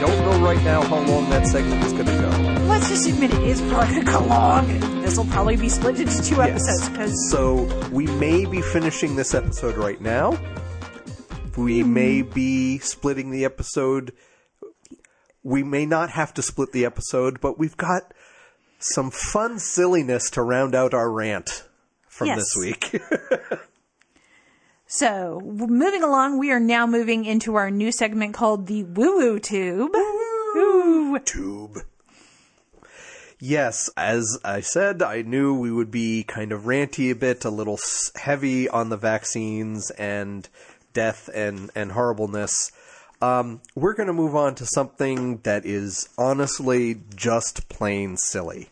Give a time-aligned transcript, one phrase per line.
[0.00, 2.28] don't know right now how long that segment is going to go.
[2.66, 5.02] Let's just admit it is probably going to go long.
[5.02, 9.34] This will probably be split into two episodes because So we may be finishing this
[9.34, 10.38] episode right now.
[11.56, 14.12] We may be splitting the episode.
[15.42, 18.12] We may not have to split the episode, but we've got
[18.78, 21.64] some fun silliness to round out our rant
[22.06, 22.38] from Yes.
[22.38, 23.02] this week.
[24.90, 29.38] So, moving along, we are now moving into our new segment called the Woo Woo
[29.38, 29.94] Tube.
[29.94, 31.18] Ooh.
[31.18, 31.80] tube.
[33.38, 37.50] Yes, as I said, I knew we would be kind of ranty a bit, a
[37.50, 37.78] little
[38.16, 40.48] heavy on the vaccines and
[40.94, 42.72] death and, and horribleness.
[43.20, 48.70] Um, we're going to move on to something that is honestly just plain silly.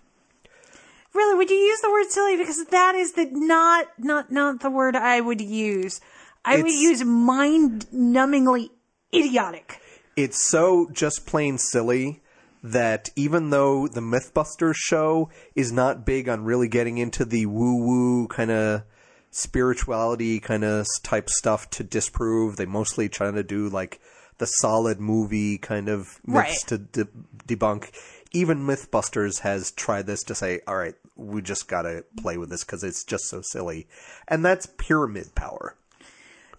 [1.13, 2.37] Really, would you use the word silly?
[2.37, 6.01] Because that is the not not not the word I would use.
[6.45, 8.71] I would use mind-numbingly
[9.13, 9.81] idiotic.
[10.15, 12.23] It's so just plain silly
[12.63, 17.85] that even though the Mythbusters show is not big on really getting into the woo
[17.85, 18.83] woo kind of
[19.31, 24.01] spirituality kind of type stuff to disprove, they mostly trying to do like
[24.39, 26.56] the solid movie kind of myths Right.
[26.69, 27.09] to de-
[27.47, 27.91] debunk.
[28.33, 32.51] Even Mythbusters has tried this to say, all right, we just got to play with
[32.51, 33.87] this because it's just so silly.
[34.28, 35.75] And that's pyramid power.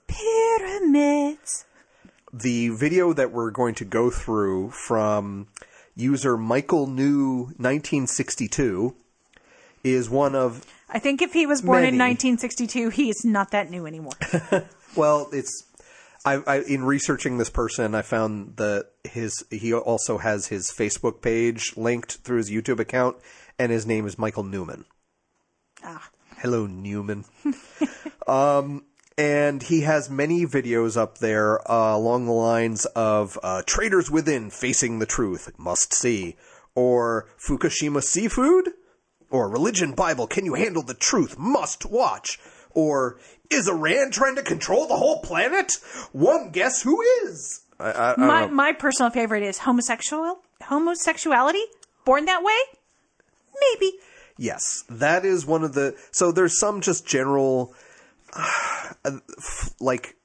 [0.08, 1.66] Pyramids.
[2.34, 5.48] the video that we're going to go through from
[5.96, 8.96] user Michael New 1962
[9.84, 13.70] is one of I think if he was born in 1962, he is not that
[13.70, 14.14] new anymore.
[14.96, 15.64] well it's
[16.28, 21.22] I, I in researching this person I found that his he also has his Facebook
[21.22, 23.18] page linked through his YouTube account
[23.58, 24.86] and his name is Michael Newman.
[25.84, 26.10] Ah.
[26.38, 27.24] Hello Newman.
[28.28, 28.84] um
[29.18, 34.52] and he has many videos up there uh, along the lines of uh, Traders Within
[34.52, 36.36] Facing the Truth, Must See,
[36.76, 38.74] or Fukushima Seafood,
[39.32, 42.38] or Religion Bible, Can You Handle the Truth, Must Watch,
[42.70, 43.18] or
[43.50, 45.74] Is Iran Trying to Control the Whole Planet?
[46.12, 47.62] One guess who is?
[47.80, 48.52] I, I, I don't my know.
[48.52, 51.64] my personal favorite is homosexual homosexuality.
[52.06, 52.58] Born that way?
[53.74, 53.94] Maybe.
[54.38, 55.96] Yes, that is one of the.
[56.12, 57.74] So there's some just general,
[58.34, 59.18] uh,
[59.80, 60.16] like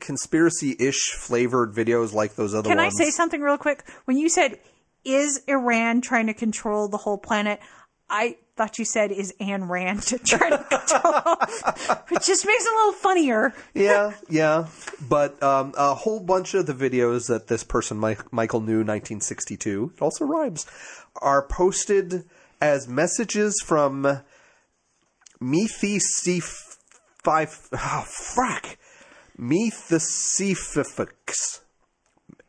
[0.00, 2.78] conspiracy-ish flavored videos like those other ones.
[2.78, 3.84] Can I say something real quick?
[4.04, 4.58] When you said,
[5.04, 7.60] "Is Iran trying to control the whole planet?"
[8.08, 12.76] I thought you said, "Is Ayn Rand trying to control?" Which just makes it a
[12.76, 13.54] little funnier.
[13.74, 14.66] yeah, yeah.
[15.08, 19.92] But um, a whole bunch of the videos that this person, Mike, Michael New, 1962,
[19.96, 20.66] it also rhymes,
[21.20, 22.24] are posted
[22.60, 24.22] as messages from
[25.40, 26.76] Methicef...
[27.22, 27.68] Five...
[27.72, 28.76] Oh, frack!
[29.38, 30.96] Methicefix.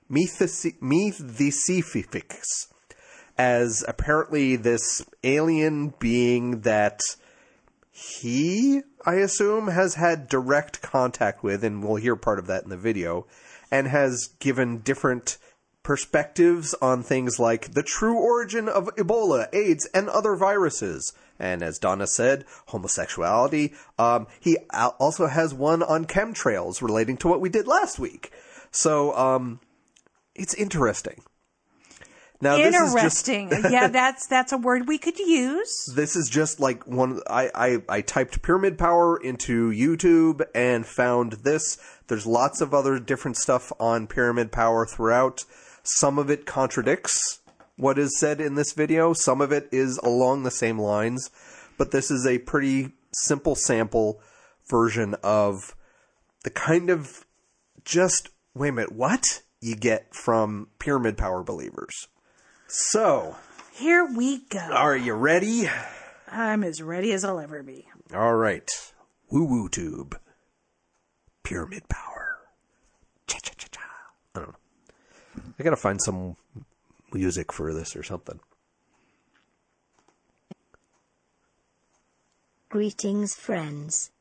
[0.09, 2.67] Methici- Methicefix.
[3.37, 7.01] As apparently this alien being that
[7.91, 12.69] he, I assume, has had direct contact with, and we'll hear part of that in
[12.69, 13.27] the video,
[13.71, 15.37] and has given different
[15.83, 21.13] perspectives on things like the true origin of Ebola, AIDS, and other viruses.
[21.39, 23.73] And as Donna said, homosexuality.
[23.97, 28.31] Um, he also has one on chemtrails relating to what we did last week.
[28.69, 29.59] So, um,
[30.35, 31.21] it's interesting.
[32.39, 33.71] Now, this is just Interesting.
[33.71, 35.71] yeah, that's that's a word we could use.
[35.95, 41.33] this is just like one I, I i typed pyramid power into youtube and found
[41.43, 41.77] this.
[42.07, 45.45] There's lots of other different stuff on pyramid power throughout.
[45.83, 47.39] Some of it contradicts
[47.75, 49.13] what is said in this video.
[49.13, 51.29] Some of it is along the same lines.
[51.77, 54.19] But this is a pretty simple sample
[54.69, 55.75] version of
[56.43, 57.25] the kind of
[57.83, 62.07] just wait a minute what you get from pyramid power believers
[62.67, 63.35] so
[63.73, 64.59] Here we go.
[64.59, 65.69] are you ready
[66.29, 67.87] I'm as ready as I'll ever be.
[68.13, 68.69] All right.
[69.31, 70.19] Woo woo tube.
[71.43, 72.37] Pyramid power.
[73.27, 73.81] Cha cha cha cha.
[74.35, 74.55] I don't know.
[75.59, 76.35] I gotta find some
[77.13, 78.39] music for this or something.
[82.69, 84.11] Greetings, friends.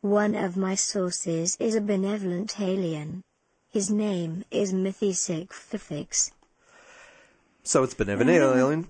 [0.00, 3.22] One of my sources is a benevolent alien.
[3.70, 6.32] His name is Mythisic Fifix.
[7.64, 8.88] So it's benevolent alien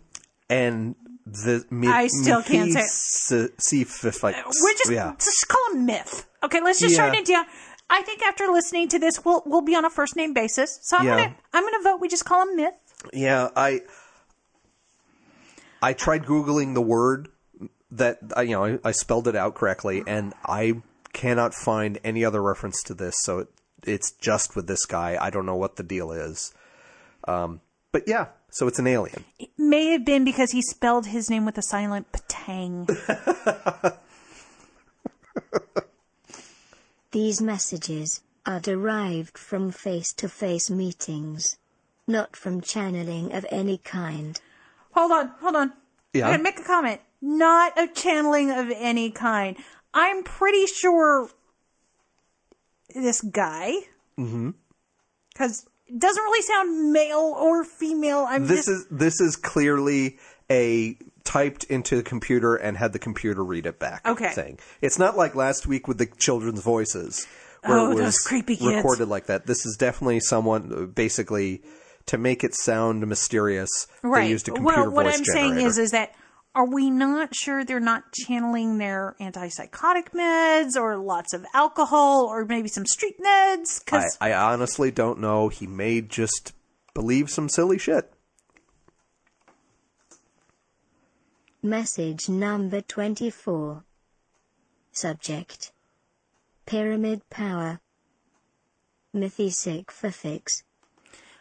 [0.48, 0.94] and
[1.26, 3.84] the me- I still can't say- say.
[4.60, 5.14] We're just yeah.
[5.18, 6.26] just call him myth.
[6.42, 7.02] Okay, let's just Yeah.
[7.04, 7.46] shorten it down.
[7.90, 10.78] I think after listening to this, we'll we'll be on a first name basis.
[10.82, 11.16] So I'm Yeah.
[11.16, 12.00] gonna I'm gonna vote.
[12.00, 12.74] We just call him Myth.
[13.12, 13.82] Yeah, I
[15.82, 17.28] I tried googling the word
[17.90, 20.80] that I you know I, I spelled it out correctly, and I
[21.12, 23.14] cannot find any other reference to this.
[23.22, 23.48] So it,
[23.84, 25.18] it's just with this guy.
[25.20, 26.52] I don't know what the deal is.
[27.28, 27.60] Um,
[27.92, 29.24] but yeah, so it's an alien.
[29.38, 32.88] It may have been because he spelled his name with a silent patang.
[37.12, 41.58] These messages are derived from face to face meetings,
[42.06, 44.40] not from channeling of any kind.
[44.92, 45.72] hold on, hold on.
[46.12, 46.26] Yeah.
[46.26, 47.00] I'm gonna make a comment.
[47.20, 49.56] Not a channeling of any kind.
[49.94, 51.30] I'm pretty sure
[52.94, 53.72] this guy,
[54.18, 54.50] mm-hmm.
[55.32, 58.24] because it doesn't really sound male or female.
[58.28, 60.18] I'm This just is this is clearly
[60.50, 64.06] a typed into the computer and had the computer read it back.
[64.06, 64.30] Okay.
[64.32, 64.58] thing.
[64.80, 67.26] It's not like last week with the children's voices.
[67.64, 68.74] Where Oh, it was those creepy kids.
[68.76, 69.46] recorded like that.
[69.46, 71.62] This is definitely someone uh, basically
[72.06, 73.86] to make it sound mysterious.
[74.02, 74.24] right.
[74.24, 75.54] They used a computer well, what voice I'm generator.
[75.54, 76.12] saying is, is that
[76.54, 82.44] are we not sure they're not channeling their antipsychotic meds or lots of alcohol or
[82.44, 83.82] maybe some street meds?
[83.82, 85.48] Because I honestly don't know.
[85.48, 86.52] He may just
[86.94, 88.12] believe some silly shit.
[91.62, 93.84] Message number 24.
[94.90, 95.72] Subject.
[96.66, 97.80] Pyramid Power.
[99.14, 100.64] Mythisic Fifix.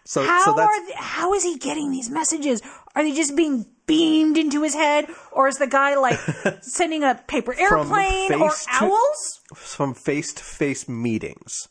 [0.06, 2.62] So, how so that's are th- how is he getting these messages?
[2.96, 6.20] Are they just being beamed into his head, or is the guy like
[6.62, 9.40] sending a paper airplane or face to- owls?
[9.56, 11.68] from face to face meetings.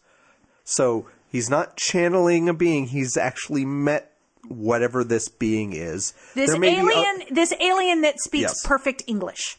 [0.65, 4.13] So he's not channeling a being, he's actually met
[4.49, 6.13] whatever this being is.
[6.35, 8.67] This be a- alien, this alien that speaks Yes.
[8.67, 9.59] perfect English.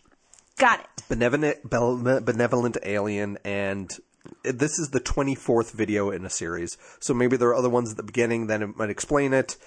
[0.57, 1.03] Got it.
[1.09, 3.89] benevolent, benevolent alien, and
[4.43, 6.77] this is the 24th video in a series.
[6.99, 9.57] So maybe there are other ones at the beginning that might explain it.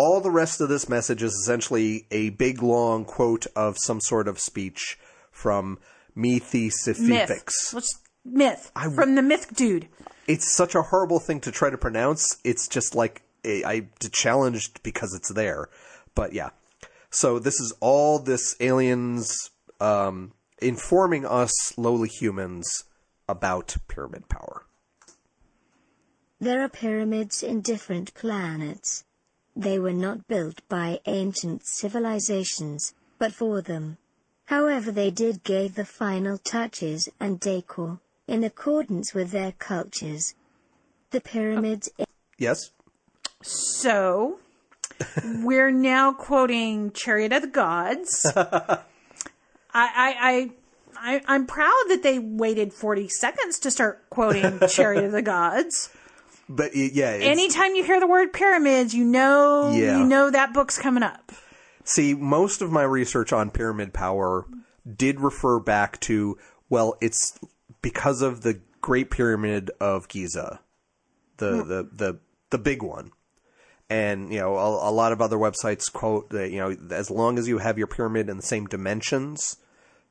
[0.00, 4.28] All the rest of this message is essentially a big long quote of some sort
[4.28, 4.98] of speech
[5.30, 5.78] from
[6.14, 6.50] Myth.
[6.54, 7.74] Methysiphics.
[7.74, 9.88] Let's myth from the myth dude.
[10.26, 12.38] it's such a horrible thing to try to pronounce.
[12.44, 15.68] It's just like a, I challenged because it's there.
[16.14, 16.48] But yeah.
[17.10, 19.50] So this is all this aliens
[19.80, 20.32] um,
[20.62, 22.84] informing us lowly humans
[23.28, 24.64] about pyramid power.
[26.40, 29.04] There are pyramids in different planets.
[29.56, 33.98] They were not built by ancient civilizations, but for them.
[34.46, 40.34] However, they did give the final touches and decor, in accordance with their cultures.
[41.10, 41.88] The pyramids
[42.40, 42.70] Yes.
[43.42, 44.38] So
[45.24, 48.24] we're now quoting Chariot of the Gods.
[48.36, 48.78] I,
[49.74, 50.50] I, I,
[50.96, 55.90] I, I'm proud that they waited 40 seconds to start quoting Chariot of the Gods.
[56.50, 59.98] But y- yeah, Anytime you hear the word pyramids, you know, Yeah.
[59.98, 61.30] you know that book's coming up.
[61.84, 64.46] See, most of my research on pyramid power
[64.96, 66.36] did refer back to,
[66.68, 67.38] well, it's
[67.82, 70.60] because of the Great Pyramid of Giza,
[71.36, 71.68] the hmm.
[71.68, 72.18] the the
[72.50, 73.12] the big one,
[73.88, 77.38] and you know a, a lot of other websites quote that you know as long
[77.38, 79.56] as you have your pyramid in the same dimensions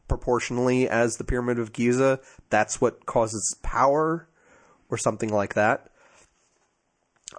[0.07, 4.27] proportionally as the Pyramid of Giza, that's what causes power,
[4.89, 5.88] or something like that.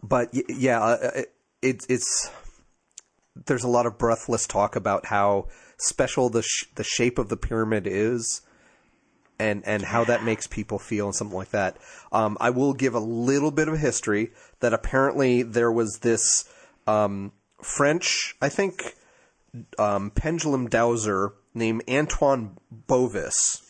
[0.02, 1.32] But yeah, uh, it,
[1.62, 2.30] it's it's
[3.46, 7.36] there's a lot of breathless talk about how special the sh- the shape of the
[7.36, 8.42] pyramid is,
[9.38, 11.76] and and how that makes people feel and something like that.
[12.12, 16.48] Um, I will give a little bit of history that apparently there was this
[16.86, 17.32] um,
[17.62, 18.96] French, I think,
[19.78, 23.62] um, pendulum dowser named Antoine Bovis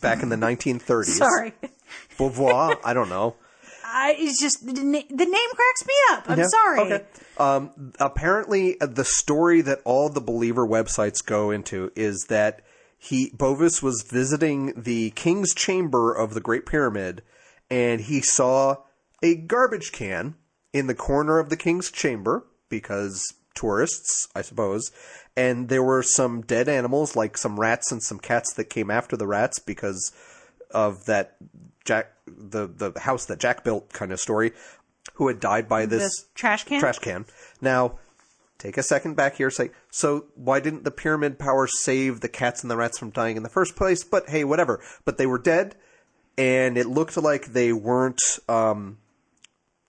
[0.00, 1.04] back in the 1930s.
[1.04, 1.52] Sorry.
[2.18, 3.36] Beauvoir, I don't know.
[3.90, 6.24] I, it's just, the, the name cracks me up.
[6.28, 6.80] I'm Yeah, sorry.
[6.80, 7.04] Okay.
[7.38, 12.62] Um, apparently, uh, the story that all the believer websites go into is that
[12.98, 17.22] he Bovis was visiting the king's chamber of the Great Pyramid,
[17.70, 18.76] and he saw
[19.22, 20.34] a garbage can
[20.72, 23.22] in the corner of the king's chamber because
[23.54, 24.90] tourists, I suppose,
[25.36, 29.16] and there were some dead animals like some rats and some cats that came after
[29.16, 30.12] the rats because
[30.70, 31.36] of that
[31.88, 34.52] Jack the the house that Jack built kind of story,
[35.14, 36.80] who had died by this This trash can?
[36.80, 37.24] Trash can.
[37.62, 37.98] Now,
[38.58, 39.50] take a second back here.
[39.50, 43.38] Say, so why didn't the pyramid power save the cats and the rats from dying
[43.38, 44.04] in the first place?
[44.04, 44.82] But hey, whatever.
[45.06, 45.76] But they were dead,
[46.36, 48.98] and it looked like they weren't um,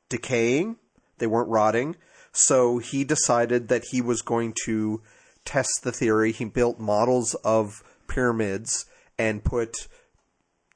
[0.07, 0.77] decaying.
[1.17, 1.97] They weren't rotting.
[2.31, 5.01] So he decided that he was going to
[5.43, 6.31] test the theory.
[6.31, 8.85] He built models of pyramids
[9.17, 9.87] and put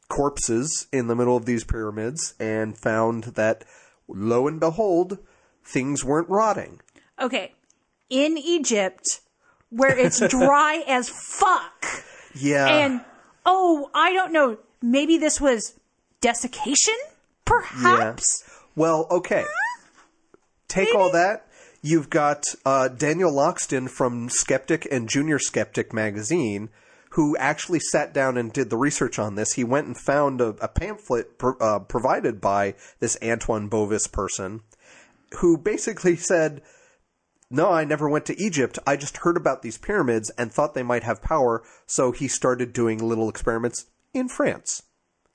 [0.10, 3.64] corpses in the middle of these pyramids and found that,
[4.08, 5.18] lo and behold,
[5.64, 6.82] things weren't rotting.
[7.20, 7.54] Okay.
[8.10, 9.22] In Egypt,
[9.70, 11.86] where it's dry as fuck.
[12.36, 12.68] Yeah.
[12.68, 13.02] And,
[13.46, 14.58] oh, I don't know.
[14.82, 15.80] Maybe this was
[16.22, 16.96] desiccation?
[17.46, 18.44] Perhaps?
[18.46, 18.54] Yeah.
[18.76, 19.46] Well, okay.
[20.68, 21.48] Take all that.
[21.82, 26.70] You've got uh, Daniel Loxton from Skeptic and Junior Skeptic magazine,
[27.14, 29.54] who actually sat down and did the research on this.
[29.54, 34.62] He went and found a, a pamphlet pro- uh, provided by this Antoine Bovis person,
[35.40, 36.64] who basically said,
[37.52, 38.80] "No, I never went to Egypt.
[38.88, 41.64] I just heard about these pyramids and thought they might have power.
[41.86, 44.82] So he started doing little experiments in France."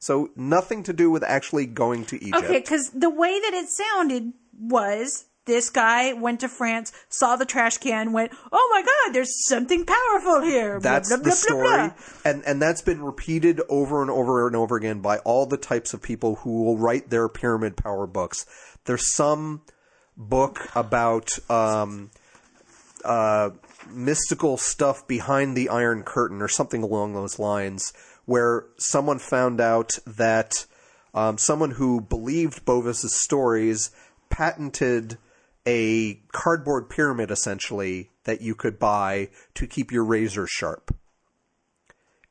[0.01, 2.45] So nothing to do with actually going to Egypt.
[2.45, 7.47] Okay, because the way that it sounded was this guy went to France, saw the
[7.47, 11.37] trash can, went, "Oh my God, there's something powerful here." That's blah, the blah, blah,
[11.37, 11.91] story, blah.
[12.25, 15.93] and and that's been repeated over and over and over again by all the types
[15.95, 18.47] of people who will write their pyramid power books.
[18.85, 19.63] There's some
[20.17, 22.11] book about um,
[23.05, 23.51] uh,
[23.91, 27.93] mystical stuff behind the Iron Curtain or something along those lines,
[28.27, 30.67] where someone found out that
[31.15, 33.91] um, someone who believed Bovis's stories
[34.29, 35.17] patented
[35.69, 40.97] a cardboard pyramid essentially that you could buy to keep your razor sharp.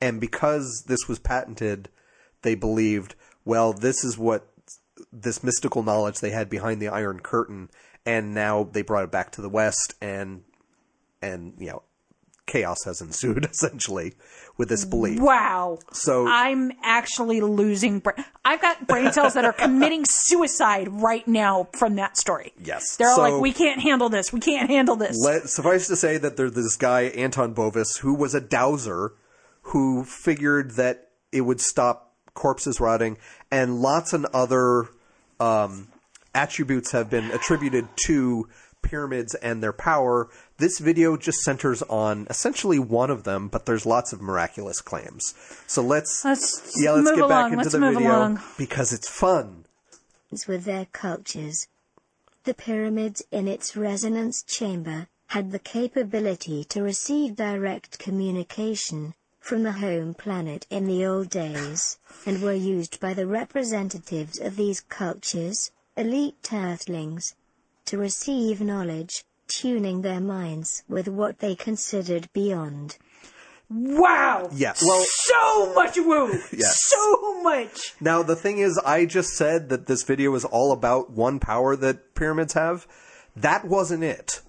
[0.01, 1.89] And because this was patented,
[2.41, 3.13] they believed,
[3.45, 4.47] well, this is what
[5.13, 7.69] this mystical knowledge they had behind the Iron Curtain,
[8.07, 10.43] and now they brought it back to the West, and
[11.21, 11.83] and you know,
[12.47, 14.13] chaos has ensued essentially
[14.57, 15.19] with this belief.
[15.19, 15.77] Wow.
[15.91, 18.25] So I'm actually losing brain.
[18.43, 22.53] I've got brain cells that are committing suicide right now from that story.
[22.63, 22.95] Yes.
[22.97, 24.33] They're all like, we can't handle this.
[24.33, 25.15] We can't handle this.
[25.23, 29.13] Let, suffice to say that there's this guy Anton Bovis who was a dowser
[29.61, 33.17] who figured that it would stop corpses rotting,
[33.51, 34.85] and lots and other
[35.39, 35.87] um,
[36.33, 38.47] attributes have been attributed to
[38.81, 40.29] pyramids and their power.
[40.59, 45.35] This video just centers on essentially one of them, but there's lots of miraculous claims.
[45.67, 48.41] So let's Let's yeah, let's move get back into Let's the video along.
[48.57, 49.65] because it's fun.
[50.47, 51.67] with their cultures.
[52.45, 59.73] The pyramids in its resonance chamber had the capability to receive direct communication from the
[59.73, 65.71] home planet in the old days, and were used by the representatives of these cultures,
[65.95, 67.35] elite Earthlings,
[67.85, 72.97] to receive knowledge, tuning their minds with what they considered beyond.
[73.69, 74.49] Wow.
[74.53, 74.81] Yes.
[74.85, 76.31] Well- so much woo.
[76.51, 76.81] Yes.
[76.85, 77.93] So much.
[77.99, 81.75] Now the thing is, I just said that this video is all about one power
[81.75, 82.87] that pyramids have.
[83.35, 84.41] That wasn't it.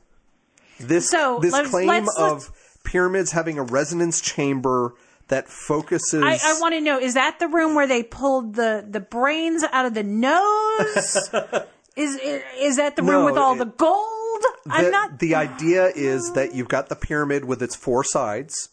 [0.81, 2.53] This So, this let's- claim let's- of
[2.85, 4.95] pyramids having a resonance chamber
[5.27, 6.23] that focuses.
[6.23, 9.63] I, I want to know: is that the room where they pulled the the brains
[9.73, 11.31] out of the nose?
[11.97, 12.19] is
[12.59, 14.15] is that the room No, with all it- the gold?
[14.41, 15.19] The, I'm not.
[15.19, 18.71] the idea is that you've got the pyramid with its four sides,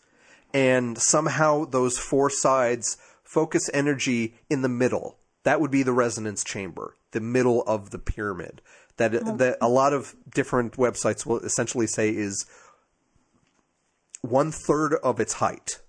[0.53, 5.17] and somehow those four sides focus energy in the middle.
[5.43, 8.61] That would be the resonance chamber, the middle of the pyramid.
[8.97, 9.37] That oh.
[9.37, 12.45] that a lot of different websites will essentially say is
[14.21, 15.79] one third of its height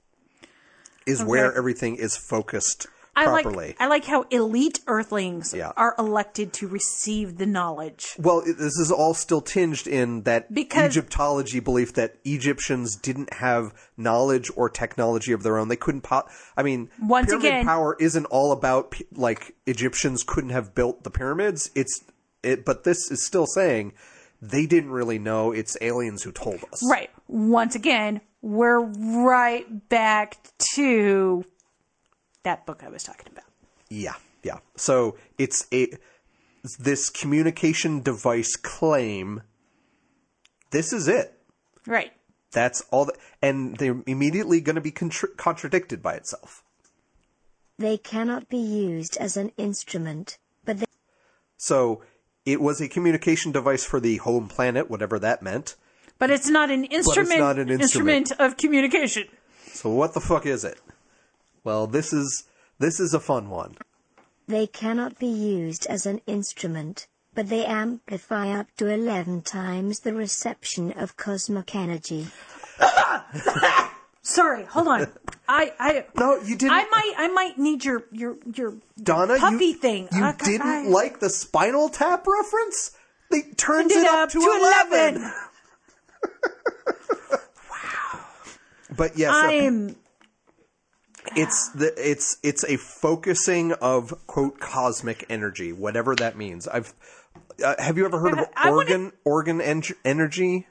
[1.06, 2.88] is where everything is focused
[3.24, 3.66] properly.
[3.68, 5.72] like I like how elite Earthlings Yeah.
[5.76, 8.14] are elected to receive the knowledge.
[8.18, 13.32] Well, it- this is all still tinged in that Because- Egyptology belief that Egyptians didn't
[13.34, 15.68] have knowledge or technology of their own.
[15.68, 16.02] They couldn't.
[16.02, 21.02] Po- I mean, Once pyramid again- power isn't all about like Egyptians couldn't have built
[21.04, 21.70] the pyramids.
[21.74, 22.00] It's
[22.42, 23.92] it, but this is still saying
[24.40, 25.50] they didn't really know.
[25.50, 26.80] It's aliens who told us.
[26.88, 27.10] Right.
[27.26, 30.36] Once again, we're right back
[30.74, 31.44] to
[32.46, 33.44] that book I was talking about.
[33.90, 34.58] Yeah, yeah.
[34.76, 35.88] So it's a
[36.78, 39.42] this communication device claim.
[40.70, 41.34] This is it.
[41.86, 42.12] Right.
[42.52, 43.06] That's all.
[43.06, 46.62] That, and they're immediately going to be contra- contradicted by itself.
[47.78, 50.86] They cannot be used as an instrument, but they
[51.56, 52.02] So
[52.44, 55.74] it was a communication device for the home planet, whatever that meant.
[56.18, 58.32] But it's not an instrument, But it's not an instrument.
[58.38, 59.24] of communication.
[59.66, 60.78] So what the fuck is it?
[61.66, 62.44] Well, this is
[62.78, 63.76] this is a fun one.
[64.46, 70.14] They cannot be used as an instrument, but they amplify up to 11 times the
[70.14, 72.28] reception of cosmic energy.
[74.22, 75.08] Sorry, hold on.
[75.48, 76.70] I I No, you didn't.
[76.72, 80.08] I might I might need your your your Donna, puppy you, thing.
[80.12, 82.92] You I- didn't I- like the Spinal Tap reference?
[83.32, 85.16] They turns Ended it up, up to, to 11.
[85.16, 85.32] 11.
[88.96, 89.96] But yes, I'm
[91.36, 96.66] It's the it's it's a focusing of quote cosmic energy, whatever that means.
[96.66, 96.94] I've
[97.64, 100.66] uh, have you ever heard of I wanna- organ organ en- energy?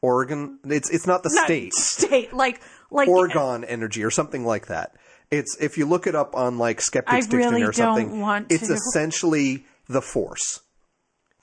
[0.00, 0.58] Organ.
[0.64, 1.72] It's it's not the Not state.
[1.74, 2.60] state, like
[2.90, 4.94] like Orgon energy or something like that.
[5.30, 8.20] It's if you look it up on like Skeptics Dictionary or something.
[8.50, 8.74] it's to.
[8.74, 10.60] essentially the force.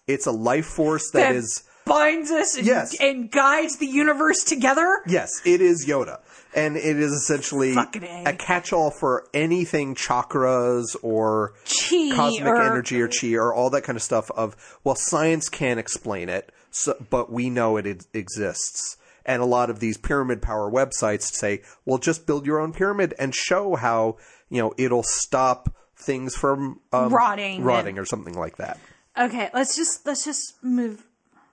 [0.08, 2.96] It's a life force that that is binds us and, Yes.
[3.00, 5.02] and guides the universe together.
[5.08, 6.20] Yes, it is Yoda.
[6.56, 8.24] And it is essentially A.
[8.26, 13.84] a catch-all for anything chakras or Chi cosmic or- energy or chi or all that
[13.84, 18.08] kind of stuff of well science can't explain it so, but we know it ex-
[18.14, 22.74] exists and a lot of these pyramid power websites say well just build your own
[22.74, 24.18] pyramid and show how
[24.50, 28.80] you know it'll stop things from um, Rotting rotting and- or something like that
[29.18, 31.06] Okay, let's just let's just move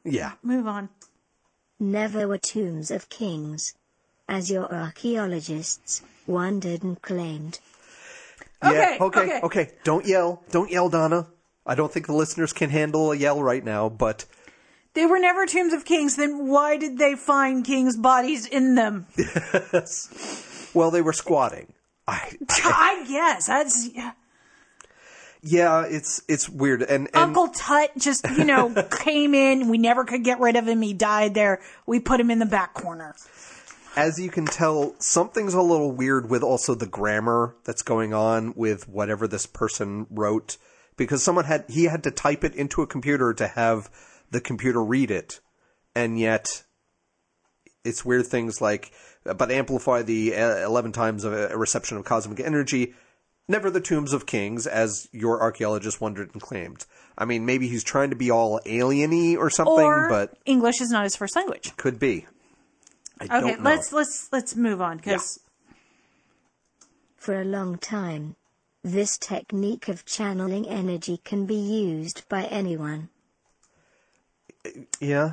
[0.04, 0.88] yeah move on.
[1.80, 3.74] Never were tombs of kings.
[4.28, 7.60] As your archaeologists wondered and claimed.
[8.64, 9.40] Okay, yeah okay okay.
[9.42, 11.26] okay don't yell don't yell donna
[11.66, 14.24] i don't think the listeners can handle a yell right now but
[14.94, 16.16] They were never tombs of kings.
[16.16, 19.06] Then why did they find kings' bodies in them?
[19.18, 20.70] yes.
[20.72, 21.74] well they were squatting
[22.08, 24.12] i I guess that's yeah.
[25.42, 29.68] Yeah, it's it's weird, and and Uncle Tut just you know came in.
[29.68, 30.82] We never could get rid of him.
[30.82, 31.60] He died there.
[31.86, 33.14] We put him in the back corner.
[33.96, 38.52] As you can tell, something's a little weird with also the grammar that's going on
[38.54, 40.58] with whatever this person wrote,
[40.96, 43.90] because someone had he had to type it into a computer to have
[44.30, 45.40] the computer read it,
[45.94, 46.46] and yet
[47.84, 48.92] it's weird things like
[49.24, 52.94] but amplify the uh, 11 times of a reception of cosmic energy
[53.48, 56.84] never the tombs of kings as your archaeologist wondered and claimed.
[57.16, 60.90] I mean maybe he's trying to be all alieny or something Or but English is
[60.90, 61.76] not his first language.
[61.76, 62.26] could be
[63.20, 63.70] I Okay, don't know.
[63.70, 65.40] let's let's let's move on because
[67.16, 68.36] For a long time,
[68.84, 73.08] this technique of channeling energy can be used by anyone.
[75.00, 75.32] yeah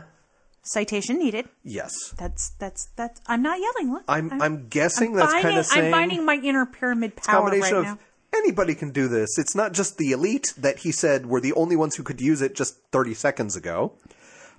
[0.61, 1.49] citation needed.
[1.63, 3.19] yes That's that's that's.
[3.27, 3.91] I'm not yelling.
[3.93, 7.31] Look, i'm i'm guessing that's kind of saying I'm finding my inner pyramid it's a
[7.31, 7.97] power right combination of now.
[8.33, 11.75] anybody can do this it's not just the elite that he said were the only
[11.75, 13.93] ones who could use it just 30 seconds ago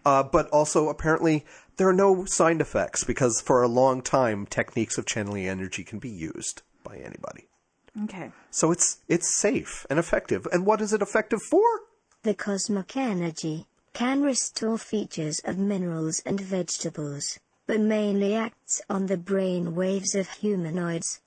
[0.04, 1.44] uh, but also apparently
[1.76, 5.98] there are no side effects because for a long time techniques of channeling energy can
[5.98, 7.48] be used by anybody
[8.04, 8.30] Okay.
[8.50, 11.62] so it's it's safe and effective and what is it effective for
[12.22, 19.16] The cosmic energy can restore features of minerals and vegetables, but mainly acts on the
[19.16, 21.20] brain waves of humanoids.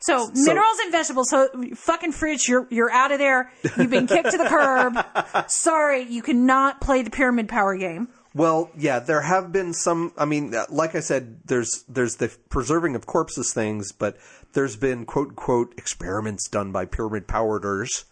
[0.00, 1.28] So, minerals and vegetables.
[1.28, 3.52] So fucking fridge, you're you're out of there.
[3.76, 5.46] You've been kicked to the curb.
[5.50, 8.08] Sorry, you cannot play the pyramid power game.
[8.34, 10.12] Well, yeah, there have been some.
[10.16, 14.16] I mean, uh, like I said, there's there's the preserving of corpses things, but
[14.52, 18.04] there's been quote unquote experiments done by pyramid powereders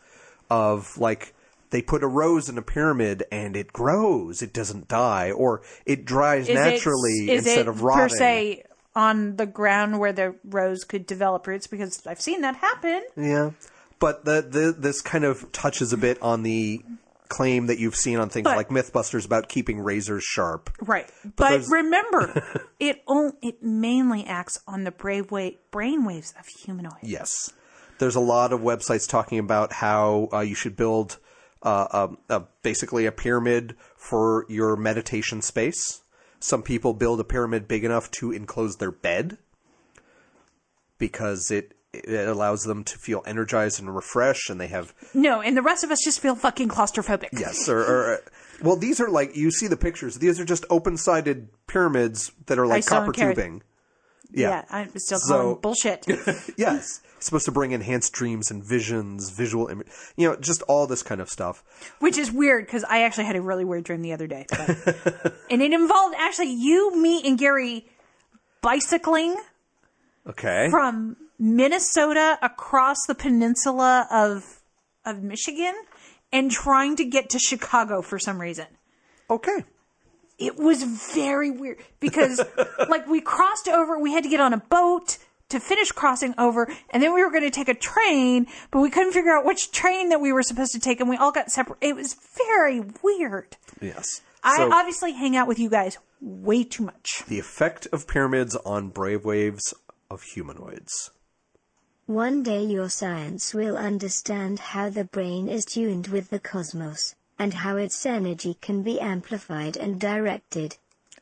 [0.51, 1.35] of like
[1.71, 6.05] they put a rose in a pyramid and it grows, it doesn't die, or it
[6.05, 8.09] dries Is naturally it, instead it of rotting.
[8.09, 8.63] per se
[8.99, 11.67] on the ground where the rose could develop roots?
[11.67, 13.03] Because I've seen that happen.
[13.17, 13.53] Yeah,
[13.99, 16.83] but the, the this kind of touches a bit on the
[17.29, 20.71] claim that you've seen on things But- like MythBusters about keeping razors sharp.
[20.81, 21.09] Right.
[21.37, 26.47] But there's- remember, it on, it mainly acts on the brave way, brain waves of
[26.47, 26.97] humanoids.
[27.03, 27.53] Yes.
[27.99, 31.19] There's a lot of websites talking about how uh, you should build
[31.63, 36.01] uh, um, uh, basically a pyramid for your meditation space.
[36.41, 39.39] Some people build a pyramid big enough to enclose their bed
[40.99, 45.57] because it it allows them to feel energized and refreshed, and they have No, and
[45.57, 47.31] the rest of us just feel fucking claustrophobic.
[47.33, 48.21] yes or, or
[48.63, 50.19] well these are like you see the pictures.
[50.19, 53.63] These are just open sided pyramids that are like don't copper tubing.
[54.31, 54.65] Yeah, Yeah.
[54.71, 56.07] I'm still So- calling bullshit.
[56.57, 57.01] yes.
[57.17, 61.03] It's supposed to bring enhanced dreams and visions, visual image, you know, just all this
[61.03, 61.65] kind of stuff.
[61.99, 64.47] Which is weird because I actually had a really weird dream the other day.
[64.51, 67.87] but- and it involved actually you, me, and Gary
[68.61, 69.37] bicycling
[70.29, 70.69] Okay.
[70.71, 74.61] from Minnesota across the peninsula of
[75.05, 75.75] of Michigan
[76.33, 78.67] and trying to get to Chicago for some reason.
[79.31, 79.65] Okay.
[80.39, 82.41] It was very weird because
[82.89, 86.71] like we crossed over, we had to get on a boat to finish crossing over
[86.91, 89.73] and then we were going to take a train, but we couldn't figure out which
[89.73, 91.79] train that we were supposed to take and we all got separate.
[91.81, 93.57] It was very weird.
[93.81, 94.21] Yes.
[94.45, 97.23] I So, obviously hang out with you guys way too much.
[97.29, 99.75] the effect of pyramids on brave waves
[100.11, 101.11] of humanoids.
[102.07, 107.55] One day your science will understand how the brain is tuned with the cosmos, and
[107.55, 110.77] how its energy can be amplified and directed.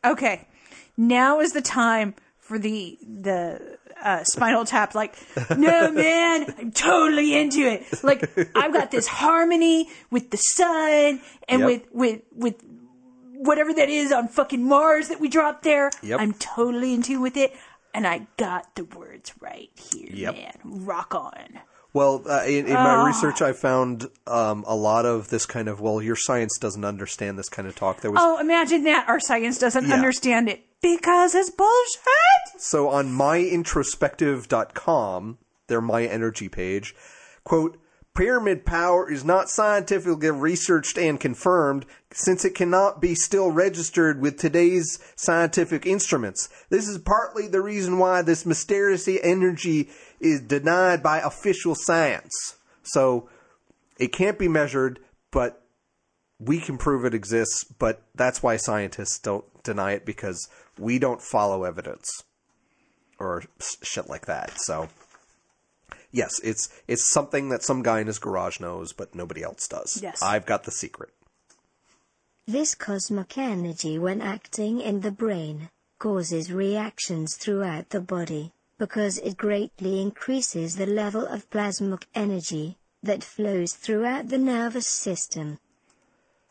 [0.04, 0.46] Okay.
[0.96, 4.94] Now is the time for the the uh, Spinal Tap.
[4.94, 5.14] Like,
[5.56, 8.02] no man, I'm totally into it.
[8.04, 11.66] Like, I've got this harmony with the sun and Yep.
[11.66, 12.62] with with with
[13.38, 15.90] whatever that is on fucking Mars that we dropped there.
[16.02, 16.20] Yep.
[16.20, 17.54] I'm totally in tune with it,
[17.94, 20.34] and I got the words right here, Yep.
[20.34, 20.58] man.
[20.64, 21.60] Rock on.
[21.96, 25.80] Well, uh, in, in my research, I found um, a lot of this kind of
[25.80, 28.02] well, your science doesn't understand this kind of talk.
[28.02, 29.08] There was Oh, imagine that.
[29.08, 29.94] Our science doesn't Yeah.
[29.94, 32.58] understand it because it's bullshit.
[32.58, 36.94] So on myintrospective.com, their My Energy page,
[37.44, 37.78] quote,
[38.14, 44.38] Pyramid power is not scientifically researched and confirmed since it cannot be still registered with
[44.38, 46.48] today's scientific instruments.
[46.70, 52.56] This is partly the reason why this mysterious energy is denied by official science.
[52.82, 53.28] So
[53.98, 55.00] it can't be measured,
[55.30, 55.62] but
[56.38, 60.48] we can prove it exists, but that's why scientists don't deny it because
[60.78, 62.08] we don't follow evidence
[63.18, 63.44] or
[63.82, 64.52] shit like that.
[64.60, 64.88] So,
[66.12, 70.00] yes, it's it's something that some guy in his garage knows, but nobody else does.
[70.02, 70.22] Yes.
[70.22, 71.10] I've got the secret.
[72.46, 79.36] This cosmic energy, when acting in the brain, causes reactions throughout the body, because it
[79.36, 85.58] greatly increases the level of plasmic energy that flows throughout the nervous system.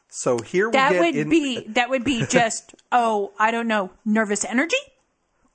[0.09, 3.67] So here we That get would in, be that would be just oh I don't
[3.67, 4.77] know nervous energy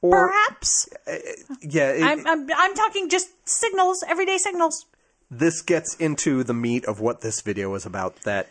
[0.03, 0.89] or perhaps.
[1.07, 4.87] Uh, uh, yeah, it- I'm, I'm I'm talking just signals, everyday signals.
[5.31, 8.17] this gets into the meat of what this video is about.
[8.25, 8.49] That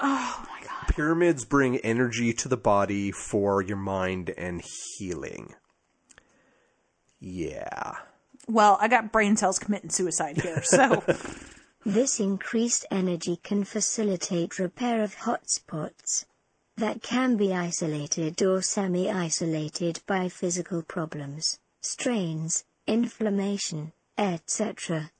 [0.00, 0.88] Oh my god.
[0.94, 4.62] pyramids bring energy to the body for your mind and
[4.98, 5.54] healing.
[7.26, 7.96] Yeah.
[8.48, 11.02] Well, I got brain cells committing suicide here, so
[11.86, 16.24] This increased energy can facilitate repair of hotspots
[16.76, 25.12] that can be isolated or semi isolated by physical problems, strains, inflammation, etc.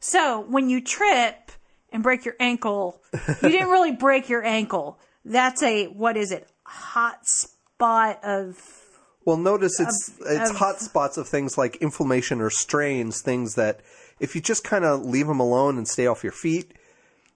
[0.00, 1.52] so when you trip
[1.92, 3.00] and break your ankle,
[3.40, 4.98] you didn't really break your ankle.
[5.24, 6.48] That's a what is it?
[6.64, 8.81] Hot spot of
[9.24, 13.80] Well, notice it's it's of- hot spots of things like inflammation or strains, things that
[14.20, 16.72] if you just kind of leave them alone and stay off your feet,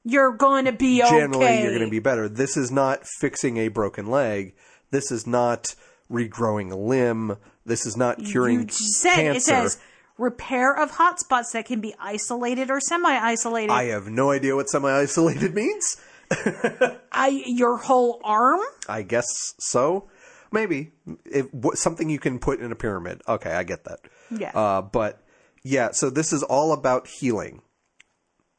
[0.05, 1.63] you're going to be generally okay.
[1.63, 2.29] you're going to be better.
[2.29, 4.55] This is not fixing a broken leg.
[4.91, 5.75] This is not
[6.11, 7.37] regrowing a limb.
[7.65, 9.37] This is not curing You said cancer.
[9.37, 9.79] it says
[10.19, 13.73] repair of hot spots that can be isolated or semi-isolated.
[13.73, 15.97] I have no idea what semi-isolated means.
[17.13, 18.61] I your whole arm.
[18.89, 19.27] I guess
[19.59, 20.09] so.
[20.53, 20.93] Maybe
[21.25, 23.23] if, what, something you can put in a pyramid.
[23.29, 24.01] Okay, I get that.
[24.31, 24.51] Yeah.
[24.51, 25.23] Uh, but
[25.63, 27.63] yeah, so this is all about healing.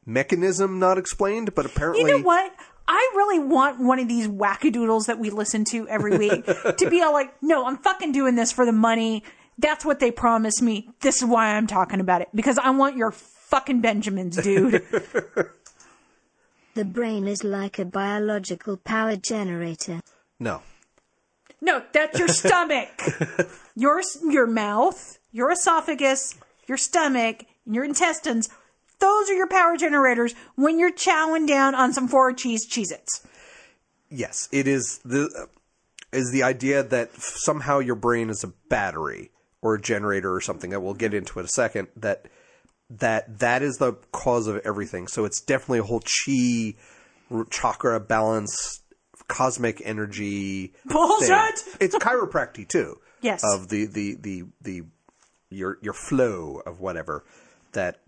[0.06, 2.52] Mechanism not explained, but apparently You know what?
[2.86, 7.02] I really want one of these wackadoodles that we listen to every week to be
[7.02, 9.24] all like, no, I'm fucking doing this for the money.
[9.58, 10.88] That's what they promised me.
[11.00, 14.82] This is why I'm talking about it because I want your fucking Benjamins, dude.
[16.74, 20.00] The brain is like a biological power generator.
[20.38, 20.62] no.
[21.60, 22.88] No, that's your stomach.
[23.74, 26.34] Your your mouth, your esophagus,
[26.66, 28.48] your stomach, and your intestines.
[29.00, 33.24] Those are your power generators when you're chowing down on some four cheese Cheez-Its.
[34.10, 35.48] Yes, it is the
[36.12, 40.70] is the idea that somehow your brain is a battery or a generator or something
[40.70, 42.26] that we'll get into in a second that
[42.90, 45.06] that that is the cause of everything.
[45.06, 46.74] So it's definitely a whole chi
[47.50, 48.80] chakra balance
[49.28, 51.58] cosmic energy Bullshit!
[51.58, 51.76] thing.
[51.80, 52.98] It's chiropractic too.
[53.20, 53.42] Yes.
[53.44, 54.82] Of the the the the
[55.50, 57.24] your your flow of whatever
[57.72, 58.00] that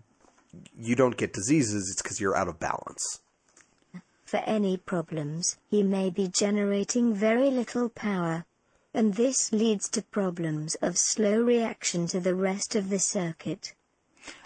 [0.78, 3.20] you don't get diseases it's cuz you're out of balance.
[4.24, 8.44] For any problems, he may be generating very little power.
[8.94, 13.72] And this leads to problems of slow reaction to the rest of the circuit.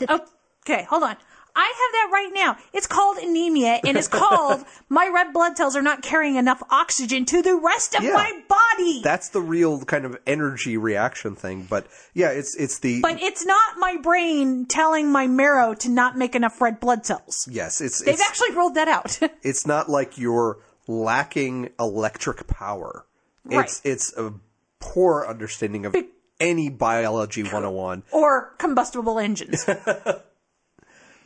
[0.00, 1.16] Okay, hold on.
[1.56, 2.56] I have that right now.
[2.72, 7.24] It's called anemia, and it's called my red blood cells are not carrying enough oxygen
[7.26, 8.12] to the rest of Yeah.
[8.14, 9.00] my body.
[9.02, 13.44] That's the real kind of energy reaction thing, but yeah, it's it's the but it's
[13.46, 17.48] not my brain telling my marrow to not make enough red blood cells.
[17.50, 19.18] yes, it's They've it's, actually rolled that out.
[19.42, 23.06] it's not like you're lacking electric power.
[23.48, 23.80] It's Right.
[23.92, 24.32] it's a
[24.80, 25.94] poor understanding of
[26.40, 28.02] any biology 101.
[28.10, 29.64] or oh combustible engines.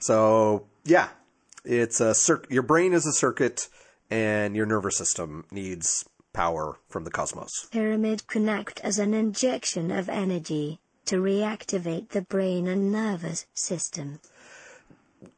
[0.01, 1.09] So, yeah.
[1.65, 3.69] It's a cir- your brain is a circuit
[4.11, 7.67] and your nervous system needs power from the cosmos.
[7.71, 14.21] Pyramid can act as an injection of energy to reactivate the brain and nervous system.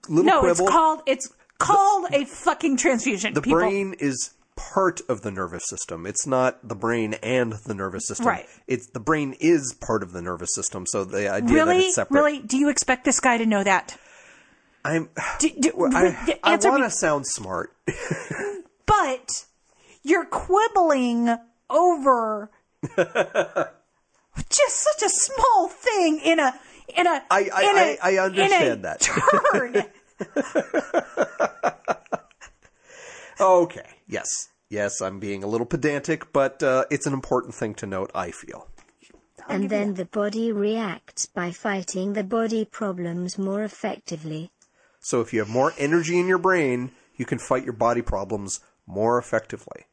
[0.08, 0.64] Little no, quibble.
[0.64, 3.34] it's called it's called a fucking transfusion.
[3.34, 3.60] the people.
[3.60, 6.06] brain is part of the nervous system.
[6.06, 8.26] It's not the brain and the nervous system.
[8.26, 8.46] Right.
[8.66, 10.86] It's the brain is part of the nervous system.
[10.86, 12.16] So the idea that it's separate.
[12.16, 12.38] Really?
[12.40, 13.96] Do you expect this guy to know that?
[14.84, 15.08] I'm.
[15.38, 17.72] Do, do, I, I want to sound smart.
[18.86, 19.44] But
[20.02, 21.28] you're quibbling
[21.70, 22.50] over
[22.96, 26.52] just such a small thing in a
[26.98, 29.00] in a I- I- in a, I- I understand in a that.
[29.52, 29.84] turn.
[33.40, 33.86] okay.
[34.08, 34.48] Yes.
[34.68, 38.10] Yes, I'm being a little pedantic, but uh, it's an important thing to note.
[38.14, 38.68] I feel.
[39.48, 44.50] And then the body reacts by fighting the body problems more effectively.
[45.00, 48.60] So if you have more energy in your brain, you can fight your body problems
[48.86, 49.86] more effectively.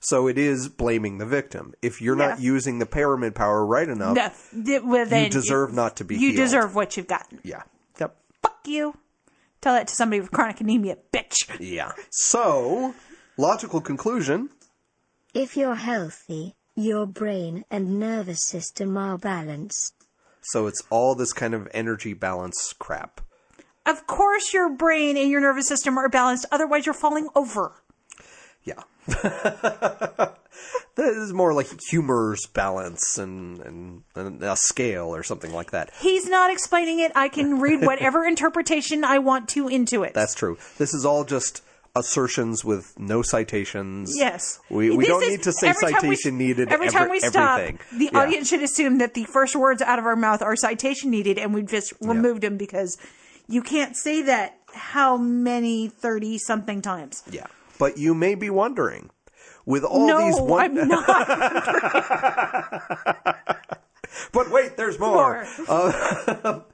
[0.00, 1.74] So it is blaming the victim.
[1.80, 6.04] If you're not using the pyramid power right enough, no, well, then deserve not to
[6.04, 6.36] be You healed.
[6.36, 7.40] deserve what you've gotten.
[7.44, 7.62] yeah.
[8.00, 8.16] Yep.
[8.42, 8.96] Fuck you.
[9.60, 11.48] Tell that to somebody with chronic anemia, bitch.
[11.60, 11.92] Yeah.
[12.10, 12.94] So,
[13.36, 14.50] logical conclusion.
[15.34, 19.94] If you're healthy, your brain and nervous system are balanced.
[20.40, 23.20] So it's all this kind of energy balance crap.
[23.84, 26.46] Of course, your brain and your nervous system are balanced.
[26.52, 27.72] Otherwise, you're falling over.
[28.64, 28.82] Yeah.
[30.94, 35.90] this is more like humor's balance and, and, and a scale or something like that.
[36.00, 37.12] He's not explaining it.
[37.14, 40.14] I can read whatever interpretation I want to into it.
[40.14, 40.58] That's true.
[40.78, 41.62] This is all just
[41.94, 44.14] assertions with no citations.
[44.16, 44.60] Yes.
[44.70, 46.68] We, we This don't is- need to say every time we- citation needed.
[46.70, 47.98] Every ever- time we stop, everything.
[47.98, 48.18] the Yeah.
[48.20, 51.52] audience should assume that the first words out of our mouth are citation needed, and
[51.52, 52.96] we've just removed them because
[53.48, 57.22] you can't say that how many 30 something times.
[57.30, 57.46] Yeah.
[57.78, 59.10] But you may be wondering,
[59.66, 61.28] with all no, these one- I'm not.
[64.32, 65.46] But wait, there's more.
[65.68, 66.64] More.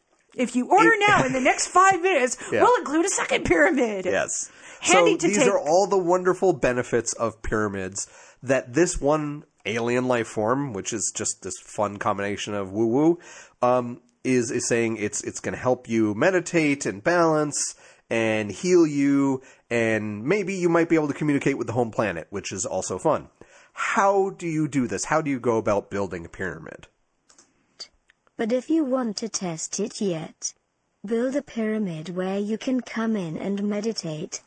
[0.34, 2.62] if you order now in the next five minutes, Yeah.
[2.62, 4.04] we'll include a second pyramid.
[4.04, 4.50] Yes.
[4.80, 5.48] Handy so to these take.
[5.48, 8.06] are all the wonderful benefits of pyramids
[8.42, 13.18] that this one alien life form, which is just this fun combination of woo woo,
[13.62, 17.74] um, is is saying it's it's going to help you meditate and balance
[18.10, 22.26] and heal you, and maybe you might be able to communicate with the home planet,
[22.30, 23.28] which is also fun.
[23.72, 25.06] How do you do this?
[25.06, 26.86] How do you go about building a pyramid?
[28.36, 30.54] But if you want to test it yet,
[31.04, 34.42] build a pyramid where you can come in and meditate.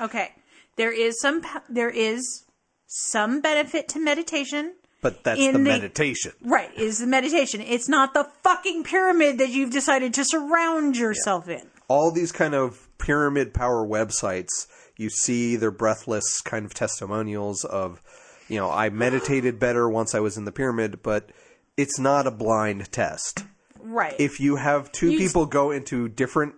[0.00, 0.32] Okay.
[0.76, 2.44] There is some there is
[2.86, 4.74] some benefit to meditation.
[5.02, 6.32] But that's the, the- meditation.
[6.42, 7.60] Right, is the meditation.
[7.62, 11.62] It's not the fucking pyramid that you've decided to surround yourself in.
[11.88, 18.02] all these kind of pyramid power websites, you see their breathless kind of testimonials of,
[18.48, 21.30] you know, I meditated better once I was in the pyramid, but
[21.78, 23.44] it's not a blind test.
[23.80, 24.14] Right.
[24.18, 26.54] If you have two You- people go into different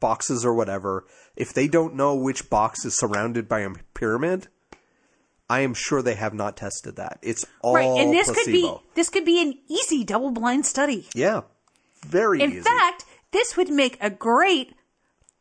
[0.00, 1.04] boxes or whatever,
[1.36, 4.48] if they don't know which box is surrounded by a pyramid,
[5.48, 7.18] I am sure they have not tested that.
[7.22, 8.44] It's all right, and this placebo.
[8.44, 11.08] could be this could be an easy double blind study.
[11.14, 11.42] yeah,
[12.04, 12.60] very In easy.
[12.62, 14.74] fact, this would make a great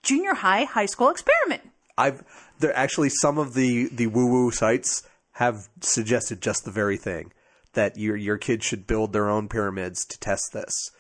[0.03, 1.61] junior high high school experiment.
[1.97, 2.23] I've
[2.59, 7.31] there actually some of the the woo woo sites have suggested just the very thing
[7.73, 10.91] that your your kids should build their own pyramids to test this.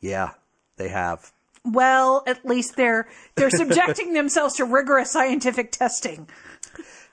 [0.00, 0.30] Yeah,
[0.76, 1.32] they have.
[1.64, 6.28] Well, at least they're they're subjecting themselves to rigorous scientific testing.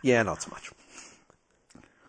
[0.02, 0.72] Yeah, not so much.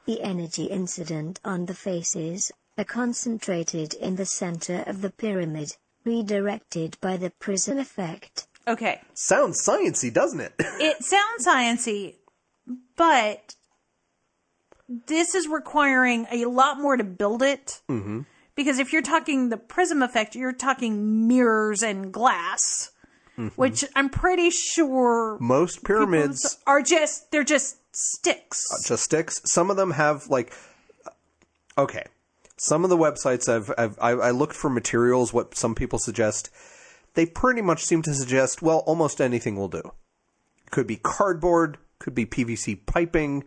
[0.06, 6.98] The energy incident on the faces are concentrated in the center of the pyramid, redirected
[7.00, 8.46] by the prism effect.
[8.66, 9.00] Okay.
[9.14, 10.54] Sounds sciency, doesn't it?
[10.80, 12.16] It sounds sciency,
[12.96, 13.54] but
[15.06, 17.80] this is requiring a lot more to build it.
[17.88, 18.20] Mm-hmm.
[18.54, 22.90] Because if you're talking the prism effect, you're talking mirrors and glass,
[23.38, 23.48] Mm-hmm.
[23.60, 28.64] which I'm pretty sure Most pyramids are just they're just sticks.
[28.72, 29.40] Uh, just sticks.
[29.44, 30.52] Some of them have like
[31.76, 32.04] okay.
[32.56, 35.32] Some of the websites I've, I've I, I looked for materials.
[35.32, 36.48] What some people suggest,
[37.14, 39.82] they pretty much seem to suggest well, almost anything will do.
[40.70, 43.42] Could be cardboard, could be PVC piping.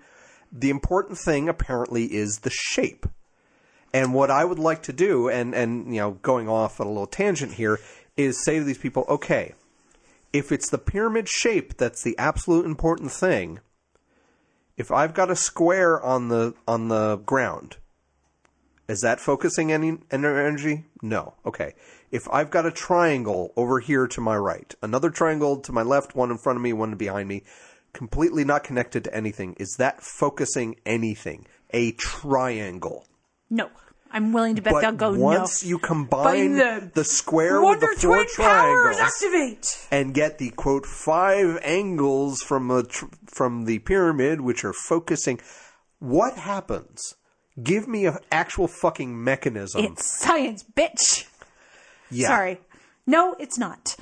[0.51, 3.05] The important thing apparently is the shape.
[3.93, 6.89] And what I would like to do, and and you know, going off on a
[6.89, 7.79] little tangent here,
[8.17, 9.53] is say to these people, okay,
[10.33, 13.59] if it's the pyramid shape that's the absolute important thing,
[14.77, 17.77] if I've got a square on the on the ground,
[18.87, 20.85] is that focusing any energy?
[21.01, 21.33] No.
[21.45, 21.73] Okay.
[22.09, 26.15] If I've got a triangle over here to my right, another triangle to my left,
[26.15, 27.43] one in front of me, one behind me,
[27.91, 31.47] completely not connected to anything, is that focusing anything?
[31.71, 33.05] A triangle.
[33.49, 33.69] No.
[34.11, 35.69] I'm willing to bet But they'll go once no.
[35.69, 39.87] you combine the the, square with the four triangles activate.
[39.91, 45.39] and get the quote five angles from the tr- from the pyramid, which are focusing,
[45.99, 47.15] what happens?
[47.61, 49.83] Give me an actual fucking mechanism.
[49.83, 51.25] It's science, bitch.
[52.11, 52.27] yeah.
[52.27, 52.61] Sorry.
[53.05, 53.95] No, it's not.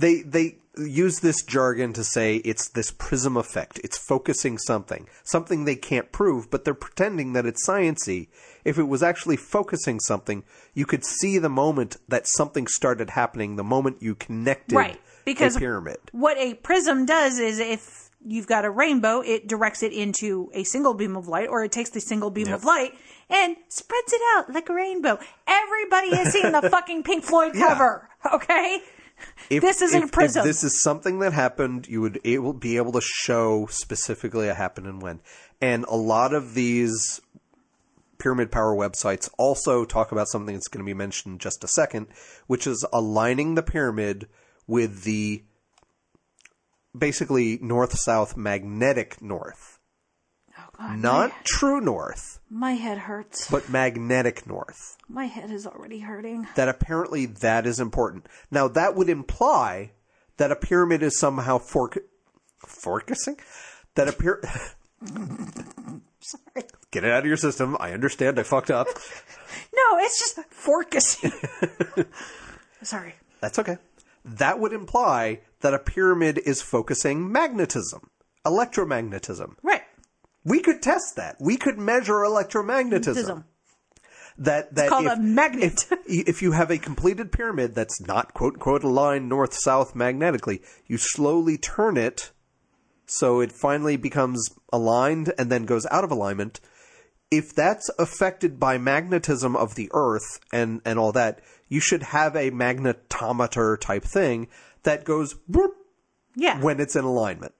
[0.00, 3.80] They they use this jargon to say it's this prism effect.
[3.84, 8.28] It's focusing something, something they can't prove, but they're pretending that it's sciency.
[8.64, 13.56] If it was actually focusing something, you could see the moment that something started happening.
[13.56, 15.00] The moment you connected Right.
[15.24, 15.98] Because a pyramid.
[16.12, 20.64] what a prism does is if you've got a rainbow, it directs it into a
[20.64, 22.92] single beam of light, or it takes the single beam of light
[23.28, 25.18] and spreads it out like a rainbow.
[25.46, 27.68] Everybody has seen the fucking Pink Floyd Yeah.
[27.68, 28.82] cover, okay?
[29.48, 30.40] If, This isn't if- a prism.
[30.40, 34.56] If this is something that happened, you would able, be able to show specifically what
[34.56, 35.20] happened and when.
[35.60, 37.20] And a lot of these
[38.18, 41.68] pyramid power websites also talk about something that's going to be mentioned in just a
[41.68, 42.06] second,
[42.46, 44.28] which is aligning the pyramid
[44.66, 45.42] with the
[46.96, 49.79] basically north south magnetic north.
[50.82, 53.50] Oh Not true north, my head hurts.
[53.50, 54.96] but magnetic north.
[55.08, 56.46] My head is already hurting.
[56.54, 58.26] that apparently that is important.
[58.50, 59.92] Now that would imply
[60.38, 61.98] that a pyramid is somehow fork
[62.66, 63.36] focusing
[63.94, 64.48] that a pyramid.
[66.20, 66.66] Sorry.
[66.90, 67.76] Get it out of your system.
[67.80, 68.38] I understand.
[68.38, 68.86] I fucked up.
[69.74, 71.32] No, it's just focusing.
[72.82, 73.14] Sorry.
[73.40, 73.78] That's okay.
[74.24, 78.10] That would imply that a pyramid is focusing magnetism,
[78.46, 79.54] electromagnetism.
[79.62, 79.79] Right.
[80.44, 81.36] We could test that.
[81.40, 82.66] We could measure electromagnetism.
[82.66, 83.44] Magnetism.
[84.38, 85.86] That that called if, a magnet.
[86.06, 90.62] If, if you have a completed pyramid that's not quote unquote aligned north south magnetically,
[90.86, 92.30] you slowly turn it
[93.04, 96.60] so it finally becomes aligned and then goes out of alignment.
[97.30, 102.34] If that's affected by magnetism of the Earth and and all that, you should have
[102.34, 104.48] a magnetometer type thing
[104.84, 105.34] that goes
[106.34, 106.60] Yeah.
[106.60, 107.52] when it's in alignment.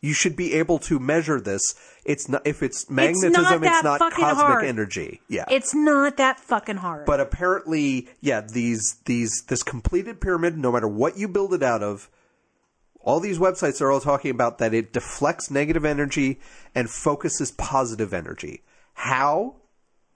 [0.00, 1.74] You should be able to measure this.
[2.04, 4.64] It's not if it's magnetism, not it's not cosmic hard.
[4.64, 5.20] energy.
[5.28, 5.44] Yeah.
[5.50, 7.04] it's not that fucking hard.
[7.04, 11.82] But apparently, yeah, these these this completed pyramid, no matter what you build it out
[11.82, 12.08] of,
[13.02, 16.40] all these websites are all talking about that it deflects negative energy
[16.74, 18.62] and focuses positive energy.
[18.94, 19.56] How?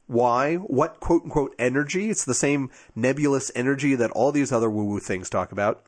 [0.06, 0.56] Why?
[0.56, 2.08] What quote unquote energy?
[2.08, 5.84] It's the same nebulous energy that all these other woo woo things talk about.